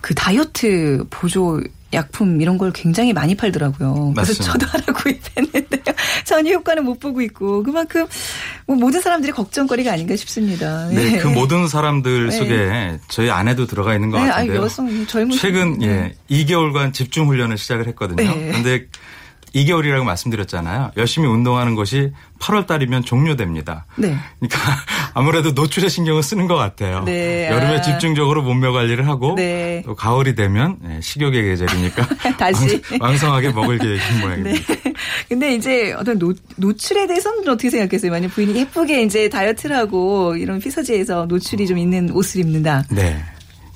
그 0.01 0.15
다이어트 0.15 1.05
보조 1.11 1.61
약품 1.95 2.41
이런 2.41 2.59
걸 2.59 2.73
굉장히 2.73 3.13
많이 3.13 3.35
팔더라고요. 3.35 4.13
그래서 4.15 4.33
맞습니다. 4.33 4.45
저도 4.45 4.67
하나 4.67 4.85
구입했는데요. 4.85 5.95
전혀 6.25 6.53
효과는 6.53 6.85
못 6.85 6.99
보고 6.99 7.21
있고 7.23 7.63
그만큼 7.63 8.07
뭐 8.67 8.77
모든 8.77 9.01
사람들이 9.01 9.33
걱정거리가 9.33 9.93
아닌가 9.93 10.17
싶습니다. 10.17 10.89
네, 10.89 11.19
그 11.19 11.29
모든 11.29 11.69
사람들 11.69 12.29
네. 12.29 12.37
속에 12.37 12.99
저희 13.09 13.31
아내도 13.31 13.67
들어가 13.67 13.95
있는 13.95 14.11
것 14.11 14.21
네, 14.21 14.29
같은데요. 14.29 14.57
아유, 14.57 14.65
여성 14.65 15.07
젊은 15.07 15.37
최근 15.37 15.79
네. 15.79 16.15
예 16.31 16.45
2개월간 16.45 16.93
집중 16.93 17.29
훈련을 17.29 17.59
시작을 17.59 17.87
했거든요. 17.89 18.23
네. 18.23 18.49
그런데 18.49 18.87
2개월이라고 19.55 20.03
말씀드렸잖아요. 20.05 20.93
열심히 20.97 21.29
운동하는 21.29 21.75
것이 21.75 22.13
8월 22.41 22.67
달이면 22.67 23.05
종료됩니다. 23.05 23.87
네. 23.97 24.17
그러니까 24.41 24.59
아무래도 25.15 25.53
노출에 25.53 25.89
신경을 25.89 26.23
쓰는 26.23 26.47
것 26.47 26.57
같아요. 26.57 27.03
네, 27.05 27.49
여름에 27.51 27.77
아. 27.77 27.81
집중적으로 27.81 28.43
몸매 28.43 28.69
관리를 28.71 29.07
하고 29.09 29.35
네. 29.37 29.83
또 29.87 29.95
가을이 29.95 30.35
되면 30.35 30.77
예, 30.89 31.01
식욕의 31.01 31.43
계절이니까 31.43 32.09
다시. 32.37 32.83
왕, 33.01 33.17
성하게 33.17 33.53
먹을 33.53 33.79
계획인 33.79 34.01
네. 34.17 34.21
모양입니다. 34.21 34.75
근데 35.29 35.55
이제 35.55 35.93
어떤 35.93 36.19
노, 36.19 36.33
노출에 36.57 37.07
대해서는 37.07 37.49
어떻게 37.49 37.71
생각했어요? 37.71 38.11
만약 38.11 38.29
부인이 38.29 38.55
예쁘게 38.57 39.03
이제 39.03 39.29
다이어트를 39.29 39.77
하고 39.77 40.37
이런 40.37 40.59
피서지에서 40.59 41.27
노출이 41.27 41.67
좀 41.67 41.79
있는 41.79 42.11
옷을 42.11 42.41
입는다. 42.41 42.85
네. 42.91 43.23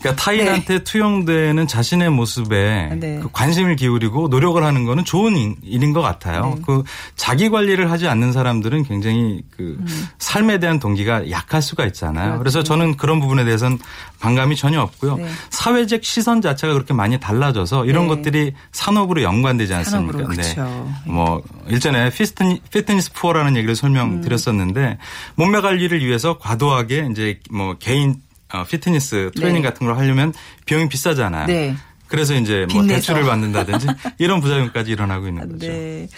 그러니까 0.01 0.23
타인한테 0.23 0.85
투영되는 0.85 1.67
자신의 1.67 2.11
모습에 2.11 2.91
네. 3.01 3.19
그 3.21 3.29
관심을 3.33 3.75
기울이고 3.77 4.29
노력을 4.29 4.63
하는 4.63 4.85
거는 4.85 5.05
좋은 5.05 5.37
일- 5.37 5.57
일인 5.63 5.93
것 5.93 6.01
같아요. 6.03 6.55
네. 6.57 6.63
그 6.65 6.85
자기 7.17 7.49
관리를 7.51 7.91
하지 7.91 8.07
않는 8.07 8.33
사람들은 8.33 8.85
굉장히 8.85 9.43
그 9.57 9.77
음. 9.81 10.09
삶에 10.19 10.61
대한 10.61 10.79
동기가 10.79 11.31
약할 11.31 11.63
수가 11.63 11.85
있잖아요. 11.87 12.27
그렇죠. 12.27 12.39
그래서 12.39 12.63
저는 12.63 12.97
그런 12.97 13.19
부분에 13.19 13.45
대해서는 13.45 13.79
반감이 14.21 14.55
전혀 14.57 14.81
없고요. 14.81 15.17
네. 15.17 15.29
사회적 15.51 16.05
시선 16.05 16.41
자체가 16.41 16.73
그렇게 16.75 16.95
많이 16.95 17.19
달라져서 17.19 17.87
이런 17.87 18.05
네. 18.09 18.15
것들이 18.17 18.53
산업으로 18.73 19.23
연관되지 19.23 19.75
않습니까? 19.75 20.19
산업으로, 20.19 20.35
그렇죠. 20.35 20.89
뭐 21.07 21.43
일전에 21.67 22.11
피스트니, 22.11 22.63
피트니스 22.73 23.13
푸어라는 23.15 23.57
얘기를 23.57 23.75
설명드렸었는데 23.75 24.81
음. 24.81 24.97
몸매 25.35 25.61
관리를 25.61 26.05
위해서 26.07 26.39
과도하게 26.39 27.09
이제 27.11 27.41
뭐 27.51 27.75
개인 27.79 28.17
어, 28.53 28.65
피트니스 28.65 29.31
트레이닝 29.35 29.63
네. 29.63 29.69
같은 29.69 29.87
걸 29.87 29.97
하려면 29.97 30.33
비용이 30.67 30.89
비싸잖아요. 30.89 31.47
네. 31.47 31.75
그래서 32.09 32.35
이제 32.35 32.67
뭐 32.73 32.81
빚내서. 32.81 32.95
대출을 32.95 33.25
받는다든지 33.25 33.87
이런 34.19 34.41
부작용까지 34.41 34.91
일어나고 34.91 35.29
있는 35.29 35.47
거죠. 35.47 35.67
네. 35.67 36.09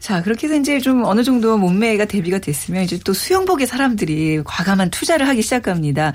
자, 0.00 0.22
그렇게 0.22 0.48
해서 0.48 0.56
이제 0.56 0.80
좀 0.80 1.04
어느 1.04 1.22
정도 1.22 1.56
몸매가 1.56 2.06
대비가 2.06 2.38
됐으면 2.38 2.82
이제 2.82 2.98
또 3.04 3.12
수영복에 3.12 3.64
사람들이 3.64 4.42
과감한 4.44 4.90
투자를 4.90 5.28
하기 5.28 5.42
시작합니다. 5.42 6.12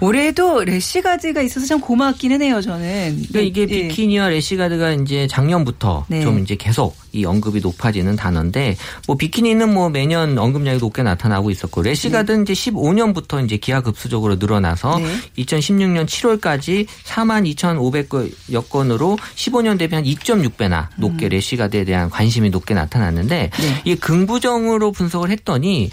올해도 0.00 0.64
래시가드가 0.64 1.42
있어서 1.42 1.66
참 1.66 1.80
고맙기는 1.80 2.40
해요, 2.40 2.62
저는. 2.62 3.26
그러니까 3.28 3.40
이게 3.40 3.62
예. 3.62 3.66
비키니와 3.66 4.28
래시가드가 4.28 4.92
이제 4.92 5.26
작년부터 5.26 6.06
네. 6.08 6.22
좀 6.22 6.38
이제 6.38 6.56
계속 6.56 6.96
이 7.12 7.24
언급이 7.24 7.60
높아지는 7.60 8.16
단어인데 8.16 8.76
뭐 9.06 9.16
비키니는 9.16 9.72
뭐 9.72 9.88
매년 9.88 10.38
언급량이 10.38 10.78
높게 10.78 11.02
나타나고 11.02 11.50
있었고 11.50 11.82
래시가드는 11.82 12.42
이제 12.42 12.52
15년부터 12.52 13.44
이제 13.44 13.56
기하급수적으로 13.56 14.36
늘어나서 14.36 14.98
네. 14.98 15.16
2016년 15.38 16.06
7월까지 16.06 16.86
4만 17.04 17.52
2,500여 17.54 18.68
건으로 18.68 19.18
15년 19.34 19.78
대비 19.78 19.94
한 19.94 20.04
2.6배나 20.04 20.88
높게 20.96 21.28
래시가드에 21.28 21.84
대한 21.84 22.10
관심이 22.10 22.50
높게 22.50 22.74
나타났는데 22.74 23.50
음. 23.52 23.62
네. 23.62 23.82
이게 23.84 23.94
긍부정으로 23.96 24.92
분석을 24.92 25.30
했더니 25.30 25.90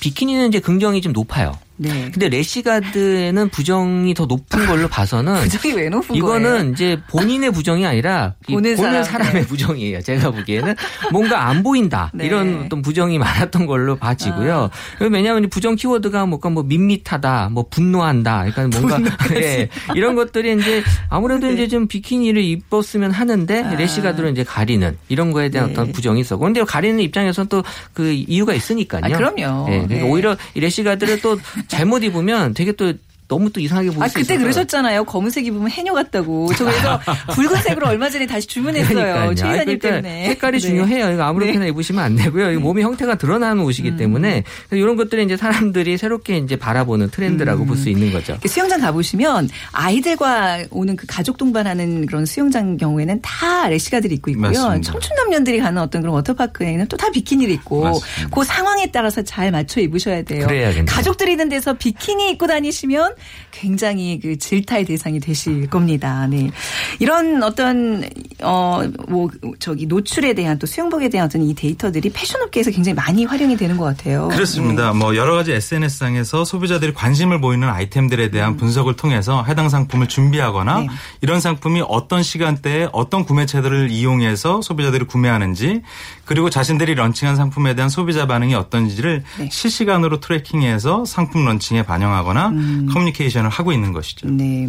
비키니는 0.00 0.48
이제 0.48 0.58
긍정이 0.58 1.00
좀 1.00 1.12
높아요. 1.12 1.56
네. 1.76 2.10
근데 2.12 2.28
래시가드는 2.28 3.48
부정이 3.48 4.14
더 4.14 4.26
높은 4.26 4.66
걸로 4.66 4.88
봐서는 4.88 5.42
부정이 5.48 5.74
왜 5.74 5.88
높은 5.88 6.08
거예요? 6.08 6.18
이거는 6.18 6.72
이제 6.72 6.98
본인의 7.08 7.52
부정이 7.52 7.86
아니라 7.86 8.34
이 8.48 8.54
보는 8.54 8.76
보는, 8.76 9.04
사람, 9.04 9.32
네. 9.32 9.42
부정이에요. 9.46 10.02
제가 10.02 10.30
보기에는 10.30 10.74
뭔가 11.10 11.48
안 11.48 11.62
보인다 11.62 12.10
네. 12.14 12.26
이런 12.26 12.64
어떤 12.66 12.82
부정이 12.82 13.18
많았던 13.18 13.66
걸로 13.66 13.96
봐지고요. 13.96 14.70
왜냐하면 15.00 15.44
이 15.44 15.46
부정 15.48 15.74
키워드가 15.74 16.26
뭔가 16.26 16.50
뭐 16.50 16.62
밋밋하다, 16.62 17.50
뭐 17.52 17.66
분노한다, 17.68 18.46
그러니까 18.52 18.80
뭔가 18.80 19.10
예, 19.34 19.68
이런 19.94 20.14
것들이 20.14 20.56
이제 20.60 20.82
아무래도 21.08 21.46
네. 21.46 21.54
이제 21.54 21.68
좀 21.68 21.88
비키니를 21.88 22.42
입었으면 22.42 23.10
하는데 23.10 23.62
아. 23.62 23.74
래시가드는 23.74 24.32
이제 24.32 24.44
가리는 24.44 24.96
이런 25.08 25.32
거에 25.32 25.48
대한 25.48 25.68
네. 25.68 25.72
어떤 25.72 25.92
부정이 25.92 26.20
있었고, 26.20 26.44
근데 26.44 26.62
가리는 26.64 27.00
입장에서는 27.00 27.48
또 27.48 27.62
그 27.92 28.10
이유가 28.12 28.54
있으니까요. 28.54 29.02
아, 29.04 29.08
그럼요. 29.08 29.66
예, 29.70 29.72
그러니까 29.82 29.94
네. 29.94 30.02
오히려 30.02 30.36
이 30.54 30.60
래시가드를 30.60 31.20
또 31.20 31.38
잘못 31.68 32.02
입으면 32.02 32.54
되게 32.54 32.72
또 32.72 32.92
너무 33.32 33.50
또 33.50 33.60
이상하게 33.60 33.90
보일 33.90 34.02
아수 34.04 34.14
그때 34.14 34.34
있어서 34.34 34.40
그러셨잖아요. 34.42 35.04
검은색 35.04 35.46
입으면 35.46 35.70
해녀 35.70 35.92
같다고. 35.94 36.50
저 36.56 36.64
그래서 36.64 37.00
붉은색으로 37.32 37.86
얼마 37.86 38.10
전에 38.10 38.26
다시 38.26 38.46
주문했어요. 38.46 38.88
그러니까요. 38.94 39.34
최 39.34 39.46
이사님 39.46 39.64
그러니까 39.64 39.88
때문에. 39.88 40.28
색깔이 40.28 40.58
네. 40.60 40.66
중요해요. 40.68 41.12
이거 41.12 41.22
아무렇게나 41.22 41.66
입으시면 41.66 42.02
안 42.04 42.16
되고요. 42.16 42.50
이거 42.52 42.60
몸의 42.60 42.84
형태가 42.84 43.14
드러나는 43.16 43.62
옷이기 43.62 43.90
음. 43.90 43.96
때문에 43.96 44.44
이런 44.70 44.96
것들이 44.96 45.24
이제 45.24 45.36
사람들이 45.36 45.96
새롭게 45.98 46.38
이제 46.38 46.56
바라보는 46.56 47.10
트렌드라고 47.10 47.64
볼수 47.64 47.88
있는 47.88 48.12
거죠. 48.12 48.38
수영장 48.46 48.80
가보시면 48.80 49.48
아이들과 49.72 50.64
오는 50.70 50.96
그 50.96 51.06
가족 51.06 51.36
동반하는 51.38 52.06
그런 52.06 52.24
수영장 52.26 52.76
경우에는 52.76 53.20
다 53.22 53.68
래시가들이 53.68 54.14
입고 54.16 54.30
있고요. 54.32 54.48
맞습니다. 54.48 54.92
청춘 54.92 55.16
남녀들이 55.16 55.58
가는 55.60 55.80
어떤 55.80 56.00
그런 56.02 56.14
워터파크에는 56.16 56.86
또 56.88 56.96
다 57.02 57.10
비키니를 57.10 57.52
입고 57.54 57.82
맞습니다. 57.82 58.28
그 58.36 58.44
상황에 58.44 58.86
따라서 58.92 59.22
잘 59.22 59.50
맞춰 59.50 59.80
입으셔야 59.80 60.22
돼요. 60.22 60.46
그래야겠네요. 60.46 60.84
가족들이 60.86 61.32
있는 61.32 61.48
데서 61.48 61.72
비키니 61.74 62.30
입고 62.30 62.46
다니시면 62.46 63.14
굉장히 63.50 64.18
그 64.20 64.36
질타의 64.38 64.84
대상이 64.84 65.20
되실 65.20 65.68
겁니다. 65.68 66.26
네. 66.26 66.50
이런 66.98 67.42
어떤 67.42 68.08
어 68.42 68.82
뭐 69.08 69.30
저기 69.58 69.86
노출에 69.86 70.32
대한 70.34 70.58
또 70.58 70.66
수영복에 70.66 71.08
대한 71.08 71.26
어떤 71.26 71.42
이 71.42 71.54
데이터들이 71.54 72.10
패션업계에서 72.10 72.70
굉장히 72.70 72.94
많이 72.94 73.24
활용이 73.24 73.56
되는 73.56 73.76
것 73.76 73.84
같아요. 73.84 74.28
그렇습니다. 74.28 74.92
뭐 74.92 75.16
여러 75.16 75.34
가지 75.34 75.52
SNS상에서 75.52 76.44
소비자들이 76.44 76.94
관심을 76.94 77.40
보이는 77.40 77.68
아이템들에 77.68 78.30
대한 78.30 78.56
분석을 78.56 78.96
통해서 78.96 79.44
해당 79.44 79.68
상품을 79.68 80.08
준비하거나 80.08 80.80
네. 80.80 80.88
이런 81.20 81.40
상품이 81.40 81.82
어떤 81.86 82.22
시간대에 82.22 82.88
어떤 82.92 83.24
구매처들을 83.24 83.90
이용해서 83.90 84.62
소비자들이 84.62 85.04
구매하는지 85.04 85.82
그리고 86.24 86.48
자신들이 86.48 86.94
런칭한 86.94 87.36
상품에 87.36 87.74
대한 87.74 87.88
소비자 87.88 88.26
반응이 88.26 88.54
어떤지를 88.54 89.24
네. 89.38 89.48
실시간으로 89.50 90.20
트래킹해서 90.20 91.04
상품 91.04 91.44
런칭에 91.44 91.82
반영하거나 91.82 92.52
커뮤니케이션을 92.92 93.50
하고 93.50 93.72
있는 93.72 93.92
것이죠. 93.92 94.28
네. 94.28 94.68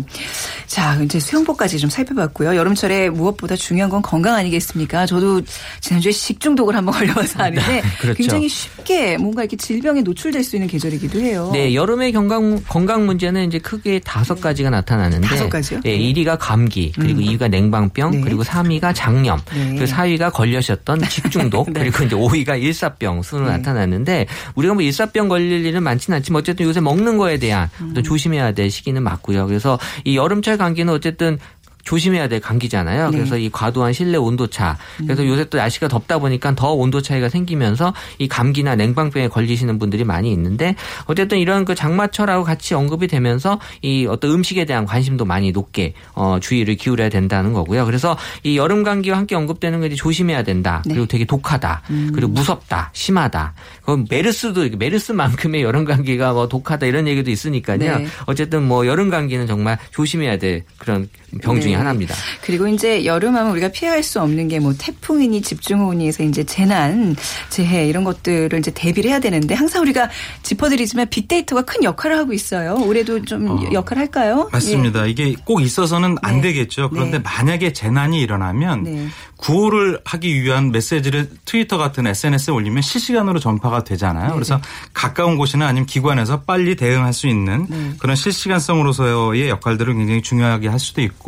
자, 0.67 1.01
이제 1.01 1.19
수영복까지 1.19 1.79
좀 1.79 1.89
살펴봤고요. 1.89 2.55
여름철에 2.55 3.09
무엇보다 3.09 3.55
중요한 3.63 3.89
건 3.89 4.01
건강 4.01 4.35
아니겠습니까? 4.35 5.05
저도 5.05 5.41
지난주에 5.79 6.11
식중독을 6.11 6.75
한번 6.75 6.93
걸려봐서 6.99 7.43
아는데 7.43 7.81
그렇죠. 7.99 8.17
굉장히 8.17 8.49
쉽게 8.49 9.17
뭔가 9.17 9.43
이렇게 9.43 9.55
질병에 9.55 10.01
노출될 10.01 10.43
수 10.43 10.57
있는 10.57 10.67
계절이기도 10.67 11.21
해요. 11.21 11.49
네, 11.53 11.73
여름의 11.73 12.11
건강, 12.11 12.61
건강 12.67 13.05
문제는 13.05 13.47
이제 13.47 13.59
크게 13.59 13.99
다섯 13.99 14.41
가지가 14.41 14.69
나타나는데. 14.69 15.25
다섯 15.27 15.49
가지요? 15.49 15.79
네, 15.81 15.97
1위가 15.97 16.37
감기, 16.39 16.91
그리고 16.91 17.21
2위가 17.21 17.49
냉방병, 17.49 18.11
네. 18.11 18.21
그리고 18.21 18.43
3위가 18.43 18.93
장염, 18.93 19.39
네. 19.53 19.75
그리고 19.77 19.85
4위가 19.85 20.33
걸려셨던 20.33 21.01
식중독, 21.09 21.71
네. 21.71 21.79
그리고 21.79 22.03
이제 22.03 22.15
5위가 22.15 22.61
일사병 22.61 23.21
순으로 23.21 23.47
나타나는데 23.47 24.27
우리가 24.55 24.73
뭐 24.73 24.83
일사병 24.83 25.29
걸릴 25.29 25.65
일은 25.65 25.83
많지는 25.83 26.17
않지만 26.17 26.41
어쨌든 26.41 26.65
요새 26.65 26.81
먹는 26.81 27.17
거에 27.17 27.37
대한 27.37 27.69
음. 27.79 28.03
조심해야 28.03 28.51
될 28.51 28.69
시기는 28.69 29.01
맞고요. 29.01 29.47
그래서 29.47 29.79
이 30.03 30.17
여름철 30.17 30.57
감기는 30.57 30.91
어쨌든 30.91 31.39
조심해야 31.83 32.27
될 32.27 32.39
감기잖아요. 32.39 33.09
네. 33.09 33.17
음. 33.17 33.19
그래서 33.19 33.37
이 33.37 33.49
과도한 33.49 33.93
실내 33.93 34.17
온도 34.17 34.47
차. 34.47 34.77
그래서 34.97 35.25
요새 35.25 35.45
또 35.45 35.57
날씨가 35.57 35.87
덥다 35.87 36.19
보니까 36.19 36.55
더 36.55 36.71
온도 36.73 37.01
차이가 37.01 37.29
생기면서 37.29 37.93
이 38.17 38.27
감기나 38.27 38.75
냉방병에 38.75 39.27
걸리시는 39.27 39.79
분들이 39.79 40.03
많이 40.03 40.31
있는데 40.31 40.75
어쨌든 41.05 41.39
이런 41.39 41.65
그 41.65 41.75
장마철하고 41.75 42.43
같이 42.43 42.73
언급이 42.73 43.07
되면서 43.07 43.59
이 43.81 44.05
어떤 44.09 44.31
음식에 44.31 44.65
대한 44.65 44.85
관심도 44.85 45.25
많이 45.25 45.51
높게 45.51 45.93
어 46.13 46.37
주의를 46.41 46.75
기울여야 46.75 47.09
된다는 47.09 47.53
거고요. 47.53 47.85
그래서 47.85 48.17
이 48.43 48.57
여름 48.57 48.83
감기와 48.83 49.17
함께 49.17 49.35
언급되는 49.35 49.81
게 49.81 49.87
이제 49.87 49.95
조심해야 49.95 50.43
된다. 50.43 50.81
네. 50.85 50.93
그리고 50.93 51.07
되게 51.07 51.25
독하다. 51.25 51.83
그리고 52.13 52.29
무섭다. 52.29 52.91
심하다. 52.93 53.53
그럼 53.83 54.05
메르스도 54.09 54.69
메르스만큼의 54.77 55.63
여름 55.63 55.85
감기가 55.85 56.33
뭐 56.33 56.47
독하다 56.47 56.85
이런 56.85 57.07
얘기도 57.07 57.29
있으니까요. 57.31 57.77
네. 57.77 58.07
어쨌든 58.25 58.63
뭐 58.63 58.87
여름 58.87 59.09
감기는 59.09 59.47
정말 59.47 59.77
조심해야 59.91 60.37
될 60.37 60.63
그런 60.77 61.09
병 61.41 61.61
중에 61.61 61.71
네. 61.71 61.77
하나입니다. 61.77 62.15
그리고 62.41 62.67
이제 62.67 63.05
여름하면 63.05 63.51
우리가 63.51 63.67
피할 63.69 64.01
수 64.01 64.19
없는 64.19 64.47
게 64.47 64.63
뭐 64.63 64.73
태풍이니 64.77 65.41
집중호우니 65.41 66.07
해서 66.07 66.23
이제 66.23 66.43
재난, 66.45 67.15
재해 67.49 67.87
이런 67.87 68.03
것들을 68.05 68.57
이제 68.57 68.71
대비를 68.71 69.11
해야 69.11 69.19
되는데 69.19 69.53
항상 69.53 69.81
우리가 69.81 70.09
짚어드리지만 70.41 71.09
빅데이터가 71.09 71.63
큰 71.63 71.83
역할을 71.83 72.17
하고 72.17 72.31
있어요. 72.33 72.75
올해도 72.75 73.25
좀 73.25 73.49
어. 73.49 73.69
역할 73.73 73.97
할까요? 73.97 74.49
맞습니다. 74.51 75.05
이게 75.05 75.35
꼭 75.43 75.61
있어서는 75.61 76.15
안 76.21 76.35
네. 76.37 76.53
되겠죠. 76.53 76.89
그런데 76.89 77.17
네. 77.17 77.23
만약에 77.23 77.73
재난이 77.73 78.21
일어나면 78.21 78.83
네. 78.83 79.07
구호를 79.37 79.99
하기 80.05 80.41
위한 80.41 80.71
메시지를 80.71 81.29
트위터 81.43 81.77
같은 81.77 82.07
SNS에 82.07 82.53
올리면 82.53 82.81
실시간으로 82.81 83.39
전파가 83.39 83.83
되잖아요. 83.83 84.27
네, 84.29 84.33
그래서 84.33 84.61
가까운 84.93 85.37
곳이나 85.37 85.67
아니면 85.67 85.85
기관에서 85.85 86.41
빨리 86.43 86.75
대응할 86.77 87.11
수 87.11 87.27
있는 87.27 87.67
네. 87.69 87.91
그런 87.99 88.15
실시간성으로서의 88.15 89.49
역할들을 89.49 89.93
굉장히 89.95 90.21
중요하게 90.21 90.69
할 90.69 90.79
수도 90.79 91.01
있고 91.01 91.22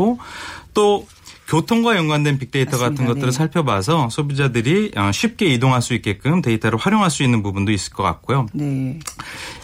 또 0.73 1.07
교통과 1.47 1.95
연관된 1.95 2.39
빅데이터 2.39 2.71
맞습니다. 2.71 2.89
같은 2.89 3.05
것들을 3.05 3.27
네. 3.27 3.31
살펴봐서 3.31 4.09
소비자들이 4.09 4.91
어, 4.95 5.11
쉽게 5.11 5.45
이동할 5.47 5.81
수 5.81 5.93
있게끔 5.93 6.41
데이터를 6.41 6.79
활용할 6.79 7.11
수 7.11 7.23
있는 7.23 7.43
부분도 7.43 7.71
있을 7.71 7.93
것 7.93 8.03
같고요. 8.03 8.47
네. 8.53 8.99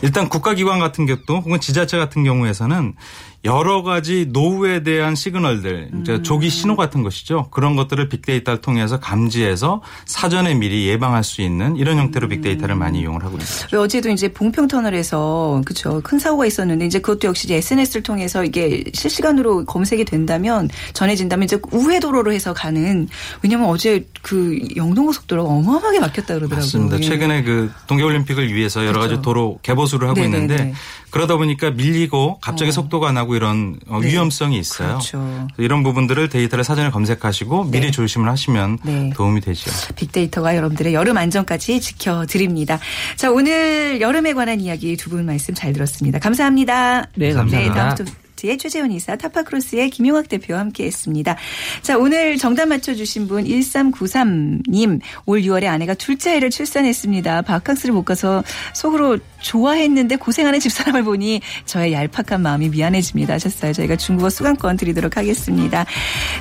일단 0.03 0.29
국가기관 0.29 0.79
같은 0.79 1.05
경우 1.07 1.41
혹은 1.41 1.59
지자체 1.59 1.97
같은 1.97 2.23
경우에서는 2.23 2.93
여러 3.43 3.81
가지 3.81 4.27
노후에 4.29 4.83
대한 4.83 5.15
시그널들, 5.15 5.89
이제 6.01 6.21
조기 6.21 6.49
신호 6.49 6.75
같은 6.75 7.01
것이죠. 7.01 7.47
그런 7.49 7.75
것들을 7.75 8.07
빅데이터를 8.07 8.61
통해서 8.61 8.99
감지해서 8.99 9.81
사전에 10.05 10.53
미리 10.53 10.87
예방할 10.87 11.23
수 11.23 11.41
있는 11.41 11.75
이런 11.75 11.97
형태로 11.97 12.27
빅데이터를 12.27 12.75
많이 12.75 12.99
이용을 12.99 13.23
하고 13.23 13.37
있습니다. 13.37 13.75
왜 13.75 13.83
어제도 13.83 14.09
이제 14.09 14.31
봉평 14.31 14.67
터널에서 14.67 15.63
그쵸 15.65 16.01
큰 16.03 16.19
사고가 16.19 16.45
있었는데 16.45 16.85
이제 16.85 16.99
그것도 16.99 17.27
역시 17.29 17.51
SNS를 17.51 18.03
통해서 18.03 18.43
이게 18.43 18.83
실시간으로 18.93 19.65
검색이 19.65 20.05
된다면 20.05 20.69
전해진다면 20.93 21.45
이제 21.45 21.59
우회 21.71 21.99
도로로 21.99 22.31
해서 22.33 22.53
가는 22.53 23.07
왜냐면 23.41 23.69
어제 23.69 24.05
그 24.21 24.59
영동고속도로가 24.75 25.49
어마어마하게 25.49 25.99
막혔다 25.99 26.35
그러더라고요. 26.35 26.57
맞습니다. 26.57 26.97
예. 26.97 27.01
최근에 27.01 27.41
그 27.41 27.71
동계올림픽을 27.87 28.53
위해서 28.53 28.85
여러 28.85 28.99
가지 28.99 29.13
그렇죠. 29.13 29.21
도로 29.23 29.59
개보수를 29.63 30.07
하고 30.07 30.19
네네네. 30.19 30.37
있는데 30.37 30.73
그러다 31.09 31.37
보니까 31.37 31.71
밀리고 31.71 32.39
갑자기 32.39 32.69
어. 32.69 32.71
속도가 32.71 33.11
나고 33.11 33.30
이런 33.35 33.79
어, 33.87 33.99
네. 33.99 34.07
위험성이 34.07 34.59
있어요. 34.59 34.87
그렇죠. 34.89 35.47
이런 35.57 35.83
부분들을 35.83 36.29
데이터를 36.29 36.63
사전에 36.63 36.89
검색하시고 36.91 37.65
미리 37.65 37.87
네. 37.87 37.91
조심을 37.91 38.27
하시면 38.29 38.79
네. 38.83 39.11
도움이 39.15 39.41
되죠. 39.41 39.69
빅데이터가 39.95 40.55
여러분들의 40.55 40.93
여름 40.93 41.17
안전까지 41.17 41.79
지켜드립니다. 41.81 42.79
자 43.17 43.31
오늘 43.31 44.01
여름에 44.01 44.33
관한 44.33 44.59
이야기 44.59 44.97
두 44.97 45.11
분 45.11 45.25
말씀 45.25 45.53
잘 45.53 45.73
들었습니다. 45.73 46.19
감사합니다. 46.19 47.07
네, 47.15 47.33
감사합니다. 47.33 48.20
네, 48.41 48.47
다음 48.47 48.51
주의 48.51 48.57
최재원 48.57 48.91
이사 48.91 49.15
타파크로스의 49.15 49.89
김용학 49.91 50.27
대표와 50.27 50.59
함께했습니다. 50.61 51.37
자 51.81 51.97
오늘 51.97 52.37
정답 52.37 52.67
맞춰주신 52.67 53.27
분 53.27 53.43
1393님 53.45 54.99
올 55.25 55.41
6월에 55.41 55.65
아내가 55.65 55.93
둘째 55.93 56.31
아이를 56.31 56.49
출산했습니다. 56.49 57.43
바캉스를 57.43 57.93
못 57.93 58.03
가서 58.03 58.43
속으로 58.73 59.19
좋아했는데 59.41 60.15
고생하는 60.15 60.59
집사람을 60.59 61.03
보니 61.03 61.41
저의 61.65 61.93
얄팍한 61.93 62.41
마음이 62.41 62.69
미안해집니다 62.69 63.33
하셨어요. 63.35 63.73
저희가 63.73 63.95
중국어 63.95 64.29
수강권 64.29 64.77
드리도록 64.77 65.17
하겠습니다. 65.17 65.85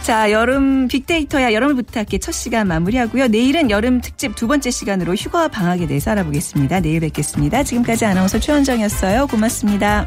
자 0.03 0.31
여름 0.31 0.89
빅데이터야 0.89 1.53
여름을 1.53 1.75
부탁해 1.75 2.19
첫 2.19 2.33
시간 2.33 2.69
마무리하고요. 2.69 3.29
내일은 3.29 3.71
여름 3.71 4.01
특집 4.01 4.35
두 4.37 4.49
번째 4.49 4.71
시간으로 4.71 5.15
휴가와 5.15 5.49
방학에 5.49 5.87
대해서 5.87 6.13
알아보겠습니다. 6.13 6.81
내일 6.81 7.01
뵙겠습니다. 7.01 7.63
지금까지 7.63 8.07
아나운서 8.07 8.39
최원정이었어요. 8.39 9.27
고맙습니다. 9.27 10.07